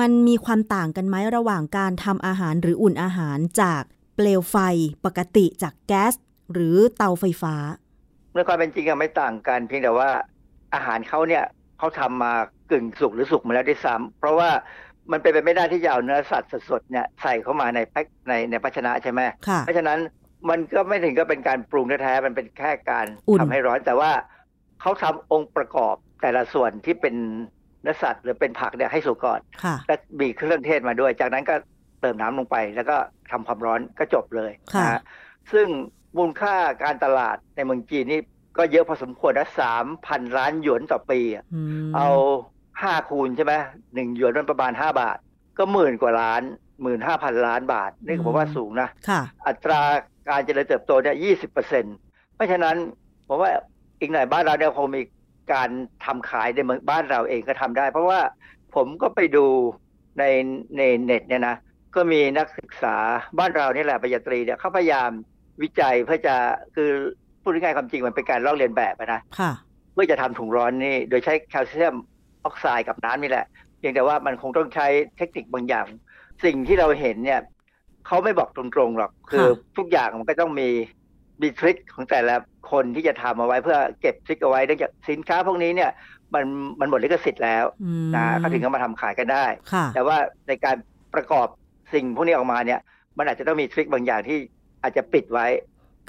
[0.00, 3.82] มันมีความต่างกันไหมระหว่างการทำอาหารหรืออุ่นอาหารจาก
[4.14, 4.56] เปลวไฟ
[5.04, 6.14] ปกติจากแก๊ส
[6.52, 7.54] หรือเตาไฟฟ้า
[8.34, 10.10] ในความเป็นจริงอะไม่ต่างกัน เพียงแต่ว่า
[10.74, 11.44] อาหารเขาเนี่ย
[11.78, 12.32] เขาทำมา
[12.70, 14.50] กึ่งสุกหรือสุกมาแล้วด้วยซ้ำเพราะว่า
[15.12, 19.98] มันเป็นไปไม่ได้ที่จะเอาเนื้อสัตว์สดๆเนี่ยใส่เข้ามาในแพ็คในในภาชนะใช่ไหมค่ะเพราะฉะนั้น
[20.50, 24.10] มันก็ไม่ถึงก็เป็นการปรุงแท้ๆมันเป็นแค่การอุ่นทำให้ร้อนแต่ว่า
[24.80, 27.14] เขาทำองค์ประกอบแต่ละส่วนที่เป็น
[27.82, 31.54] เนื้อสัตว์หรือเป็นผักเนี่ยให้สุกก่อนค่ะและมีเครื่องเทศมาด้วย จากนั้นก็
[32.00, 32.96] เติมน้ำลงไป แล้วก็
[33.30, 35.00] ทำความร้อนก็จบเลยค่ะนะฮะ
[35.52, 35.66] ซึ่ง
[36.16, 38.20] มูลค่าการตลาดในเมืองจีนนี่
[38.58, 42.08] ก็เยอะพอสมควรนะสามพันล้านหยวนต่อปีอะอืมเอา
[42.82, 43.54] ห้าคูณใช่ไหม
[43.94, 45.18] หนึ่งหยวนมันประมาณห้าบาท
[45.58, 46.42] ก็หมื่นกว่าล้าน
[46.82, 49.80] หมื่นห้าพันล้านบาท นี่ผมว่าสูงนะค่ะ อัตรา
[50.28, 51.84] การเจริญเติบโตเนี่ยยี่สิบเปอร์เซ็น
[52.34, 52.76] เพราะฉะนั้น
[53.28, 53.50] ผมว่า
[54.00, 55.02] อีกหน่อยบ้านเราเนี่ยคงมี
[55.52, 55.68] การ
[56.04, 58.20] ทำขายในเมืองบ้านเราเองก็ทำได้ เพราะว่า
[58.74, 59.46] ผมก็ไปดู
[60.18, 60.24] ใน
[60.78, 61.56] ในเน็ตเนี่ยนะ
[61.94, 62.96] ก็มีนักศึกษา
[63.38, 65.10] บ้านเรานี่แหละปริญญาตรีเนี่ยเขาพยายาม
[65.62, 66.34] วิจัยเพื่อจะ
[66.74, 66.90] คือ
[67.42, 69.52] พูดง่ายๆความจริงมันเป็นการลอกเลียนแบบอะนะค่ะ
[69.92, 71.96] เพื่อจะทำถุงร้อนนี่โดยใช้แคลเซียม
[72.44, 73.46] ออกไซด์กับน้ำนี่แหละ
[73.78, 74.86] เพียงแต่ว่ามันคงต้องใช้
[75.16, 75.86] เทคนิคบางอย่าง
[76.44, 77.40] สิ่งที่เราเห็นเนี่ย
[78.06, 80.68] เขาไม่บอกตรงๆหรอก คือค่ะทุกอย่างมันก็ต้องมี
[81.42, 82.34] มีทริคของแต่ละ
[82.70, 85.90] คนที่จะทำเอาไว้เพื่อเก็บทริคเอาไว้เนื่องจากสินค้าพวกนี้เนี่ย
[86.34, 86.44] มัน
[86.80, 90.16] มันหมดลิขสิทธิ์แล้วอืมนะเขาถึงเอามาทำขายกันได้ค่ะแต่ว่า
[90.48, 90.76] ในการ
[91.14, 91.46] ประกอบ
[91.92, 92.80] สิ่งพวกนี้ออกมาเนี่ย
[93.18, 94.38] มันอาจจะต้องมีทริคบางอย่างที่
[94.82, 95.46] อาจจะปิดไว้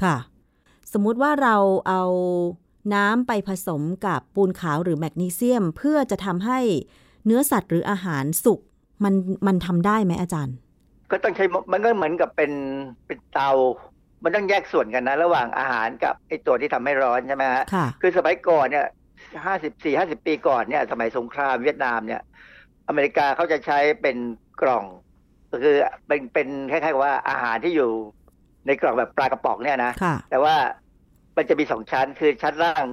[0.03, 0.15] ค่ะ
[0.93, 1.55] สมมุติว่าเรา
[1.87, 2.03] เอา
[2.93, 6.59] น้ำไปผสมกับปูนขาวหรือแมกนีเซียม เพื่อจะทำให้
[7.25, 8.59] เนื้อสัตว์หรืออาหารสุก
[9.03, 9.13] มัน
[9.47, 10.55] มันทำได้ไหมอาจารย์
[11.11, 12.51] ก็ต้องใช้มันก็เหมือนกับเป็น
[13.05, 13.51] เป็นเตา
[14.23, 18.87] มันต้องแยกส่วนกันนะ ระหว่างอาหารกับไอตัวที่ทำให้ร้อนใช่ไหมฮะค่ะคือสมัยก่อนเนี่ย
[19.45, 22.21] ห้าสิบสี่ห้าสิบปีก่อนเนี่ย สมัยสงครามเวียดนามเนี่ย
[22.87, 24.17] อเมริกาเขาจะใช้เป็น
[24.61, 24.85] กล่อง
[25.51, 25.75] ก็คือ
[26.07, 27.89] เป็นเป็นคล้ายๆกับว่าอาหารที่อยู่
[28.65, 30.55] ในกล่องแบบปลากระป๋องเนี่ยนะค่ะแต่ว่า
[31.39, 32.85] มันจะมีสองชั้นคือชั้นล่าง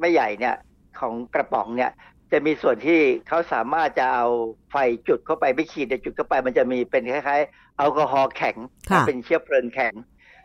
[0.00, 0.56] ไม่ใหญ่เนี่ย
[1.00, 1.90] ของกระป๋องเนี่ย
[2.32, 4.26] จะมีส่วนที่เขาสามารถจะเอา
[4.70, 4.76] ไฟ
[5.08, 8.56] จุดเข้าไปไม่ขีดแต่จุดเข้าไป มันจะมีเป็นคล้ายๆแอลกอฮอล์แข็ง
[8.90, 9.94] ค่ะเป็นเชื้อเพลิงแข็ง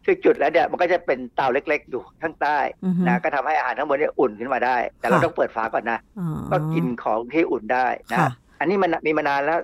[0.06, 8.30] คือจุดแล้วเนี่ยมันก็จะเป็นเตาเล็ก ๆ อยู่ข้างใต้อือฮึนะก็ทำให้อาหารทั้งหมดเนี่ยอุ่นขึ้นมาได้ แต่เราค่ะต้องเปิดฝาก่อนนะอ๋อก็กินของที่อุ่นได้นะค่ะ
[8.60, 9.60] อันนี้มันมีมานานแล้ว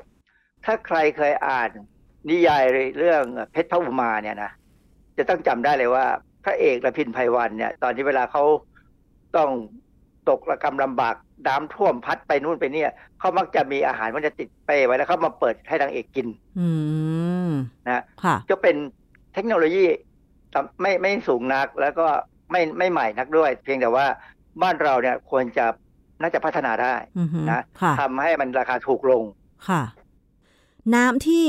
[0.66, 1.70] ถ้าใครเคยอ่าน
[2.30, 2.64] นิยาย
[2.98, 4.52] เรื่องเพชรพระอุมาเนี่ยนะ
[5.18, 6.06] จะต้องจำได้เลยว่า
[6.44, 8.44] พระเอกระพินไพวันเนี่ย ตอนที่เวลาเขา
[9.38, 9.50] ต้อง
[10.30, 11.16] ตกระกำลำบาก
[11.48, 16.28] น้ำท่วมพัดไปนู่นไปเนี่ยเขามักจะมีอาหารมันจะติดเป้ไว้แล้วเขามาเปิดให้นางเอกกิน
[16.60, 16.70] อื
[17.48, 17.52] ม
[17.86, 18.76] นะค่ะก็เป็น
[19.34, 19.86] เทคโนโลยี
[20.54, 22.08] ต่ำไม่ไม่สูงนักแล้วก็
[22.52, 24.08] ไม่ไม่ใหม่นักด้วย เพียงแต่ว่า
[24.62, 25.66] บ้านเราเนี่ยควรจะ
[26.22, 29.24] น่าจะพัฒนาได้อือฮึนะค่ะทำให้มันราคาถูกลง
[29.68, 29.82] ค่ะ
[30.96, 31.48] น้ำที่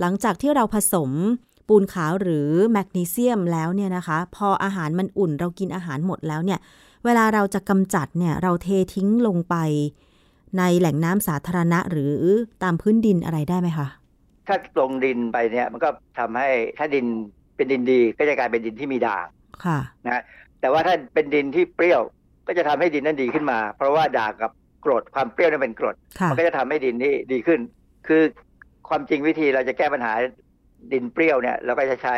[0.00, 1.10] หลังจากที่เราผสม
[1.68, 6.58] ปูนขาวหรือแมกนีเซียมแล้วเนี่ยนะคะ พออาหารมันอุ่นเรากินอาหารหมดแล้วเนี่ย
[7.04, 9.56] เวลาเราจะกำจัดเนี่ยเราเททิ้งลงไป
[10.58, 12.14] ในแหล่งน้ำสาธารณะหรือ
[12.62, 13.88] ตามพื้นดินอะไรได้ไหมคะ
[14.46, 15.88] ถ้าลงดินไปเนี่ยมันก็
[16.18, 16.48] ทำให้
[16.78, 17.06] ถ้าดิน
[17.56, 19.26] เป็นดินดีก็จะกลายเป็นดินที่มีด่าง
[19.64, 20.22] ค่ะนะ
[20.60, 22.02] แต่ว่าถ้าเป็นดินที่เปรี้ยว
[22.46, 24.50] ก็จะทำให้ดินนั้นดีขึ้นมา เพราะว่าด่างกับ
[24.84, 27.60] กรดความเปรี้ยวนั้นเป็นกรดค่ะมันก็จะทำให้ดินนี่ดีขึ้น
[28.06, 28.22] คือ
[28.88, 30.12] ความจริงวิธีเราจะแก้ปัญหา
[30.92, 32.16] ดินเปรี้ยวเนี่ยเราก็จะใช้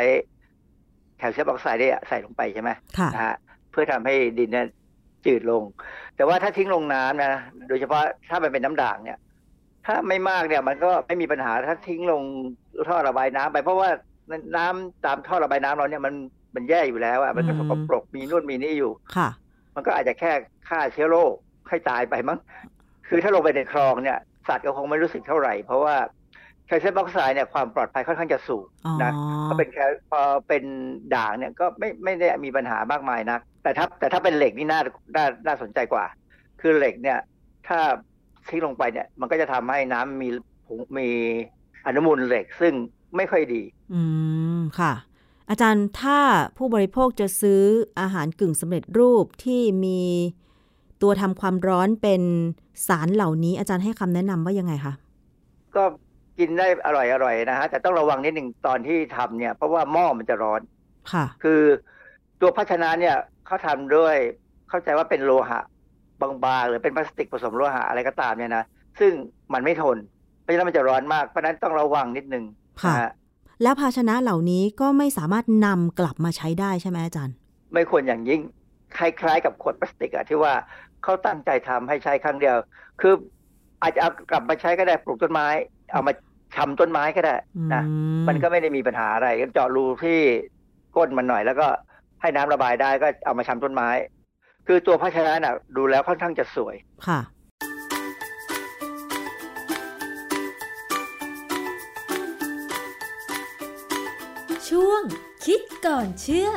[1.17, 3.35] แคลเซียมออกไซด์เนี่ยใส่ลงไปใช่ไหมค่ะนะฮะ
[3.71, 4.67] เพื่อทำให้ดินเนี่ย
[5.25, 5.63] จืดลง
[6.15, 7.33] แต่ว่าถ้าทิ้งลงน้ำนะ
[7.67, 9.19] โดยเฉพาะถ้ามันเป็นน้ำด่างเนี่ย
[9.85, 12.23] ถ้าไม่มากเนี่ยมันก็ไม่มีปัญหาถ้าทิ้งลง
[12.87, 13.89] ท่อระบายน้ำไป เพราะว่า
[14.57, 16.13] น้ำตามท่อระบายน้ำเราเนี่ยมัน
[16.55, 19.29] มันแย่อยู่แล้วอะมันก็อืสมกปรกมีนู่นมีนี่อยู่ค่ะ
[19.75, 20.31] มันก็อาจจะแค่
[20.69, 21.33] ฆ่าเชื้อโรค
[21.69, 22.39] ให้ตายไปมั้ง
[23.07, 29.11] คือถ้าลงไปในคลองเนี่ย สัตว์ก็คงไม่รู้สึกเท่าไหร่ เพราะว่าแคลเซียมออกไซด์เนี่ยความปลอดภัยค่อนข้างจะสูงอ๋อนะ
[29.47, 30.63] พอเป็นแคลพอเป็น
[31.15, 34.81] ด่างเนี่ยก็ไม่ไม่ได้มีปัญหามากมายนัก แต่ถ้าแต่ถ้าเป็นเหล็กนี่น่า
[35.15, 36.05] น่าน่าสนใจกว่า
[36.61, 37.19] คือเหล็กเนี่ย
[37.67, 37.79] ถ้า
[38.49, 40.27] ทิ้งลงไปเนี่ยมันก็จะทำให้น้ำมี
[40.67, 41.09] ผงมี
[41.85, 42.73] อนุมูลเหล็กซึ่ง
[43.15, 43.61] ไม่ค่อยดี
[43.93, 44.01] อื
[44.59, 44.93] มค่ะ
[45.49, 46.19] อาจารย์ถ้า
[46.57, 47.61] ผู้บริโภคจะซื้อ
[47.99, 50.01] อาหารกึ่งสำเร็จรูปที่มี
[51.01, 52.21] ตัวทำความร้อนเป็น
[52.87, 54.93] สารเหล่านี้ อาจารย์ให้คำแนะนำว่ายังไงคะ
[55.75, 55.83] ก็
[56.39, 60.61] กินได้อร่อยอร่อยนะฮะแต่ต้องระวังนิดหนึ่งตอนที่ทำเนี่ย เพราะว่าหม้อมันจะร้อน
[61.11, 61.61] ค่ะ คือ
[62.41, 63.15] ตัวภาชนะเนี่ย
[63.45, 64.15] เขาทำด้วย
[64.69, 65.59] เข้าใจว่าเป็นโลหะ
[66.21, 68.63] บางๆหรือเป็นพลาสติกผสมโลหะอะไรก็ตามเนี่ยนะ
[68.99, 69.11] ซึ่ง
[69.53, 69.97] มันไม่ทน
[70.41, 72.43] เพราะฉะนั้นมันจะร้อนมากเพราะฉะนั้นต้องระวังนิดนึง
[72.83, 73.11] ค่ะนะฮะ
[73.63, 77.35] แล้วภาชนะเหล่านี้ก็ไม่สามารถนำกลับมาใช้ได้ใช่ไหมอาจารย์
[77.73, 78.41] ไม่ควรอย่างยิ่ง
[78.97, 80.53] คล้ายๆกับขวดพลาสติกอะที่ว่า
[81.03, 82.57] เขาตั้งใจทำให้ใช้ครั้งเดียว
[83.01, 83.13] คือ
[83.81, 85.47] อาจจะเอากลับมาใช้ก็ได้ปลูกต้นไม้
[85.91, 86.13] เอามา
[86.55, 87.35] ชำต้นไม้ก็ได้
[87.73, 87.93] นะอื
[88.27, 90.19] มันก็ไม่ได้มีปัญหาอะไรก็เจาะรูที่
[90.95, 91.67] ก้นมันหน่อย แล้วก็
[92.21, 93.89] ให้น้ำระบายได้ก็เอามาชำต้นไม้
[94.67, 96.75] คือตัวภาชนะน่ะ ดูแล้วค่อนข้างจะสวย
[97.07, 97.19] ค่ะ
[104.69, 105.01] ช่วง
[105.45, 106.49] คิดก่อนเชื่อ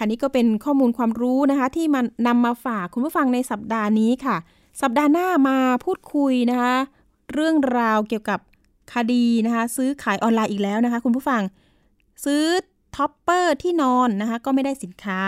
[0.00, 4.36] ค่ะนี่ก็เป็นข้อมูลความรู้นะคะ ที่มันนำมาฝากคุณผู้ฟังในสัปดาห์นี้ค่ะ
[4.82, 6.74] สัปดาห์หน้ามาพูดคุยนะคะ
[7.32, 8.40] เรื่องราวเกี่ยวกับ
[8.94, 11.42] คดีนะคะ ซื้อขายออนไลน์อีกแล้วนะคะ คุณผู้ฟัง
[12.24, 12.44] ซื้อ
[12.96, 15.20] topper ที่นอนนะคะ ก็ไม่ได้สินค้า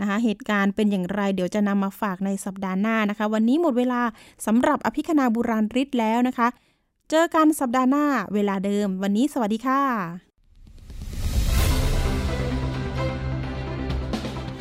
[0.00, 4.02] นะคะ เหตุการณ์เป็นอย่างไร เดี๋ยวจะนำมาฝากในสัปดาห์หน้านะคะ วันนี้หมดเวลา
[4.46, 6.48] สำหรับอภิคณาบุราริศแล้วนะคะ
[7.10, 8.04] เจอกันสัปดาห์หน้า
[8.34, 10.35] เวลาเดิม วันนี้สวัสดีค่ะ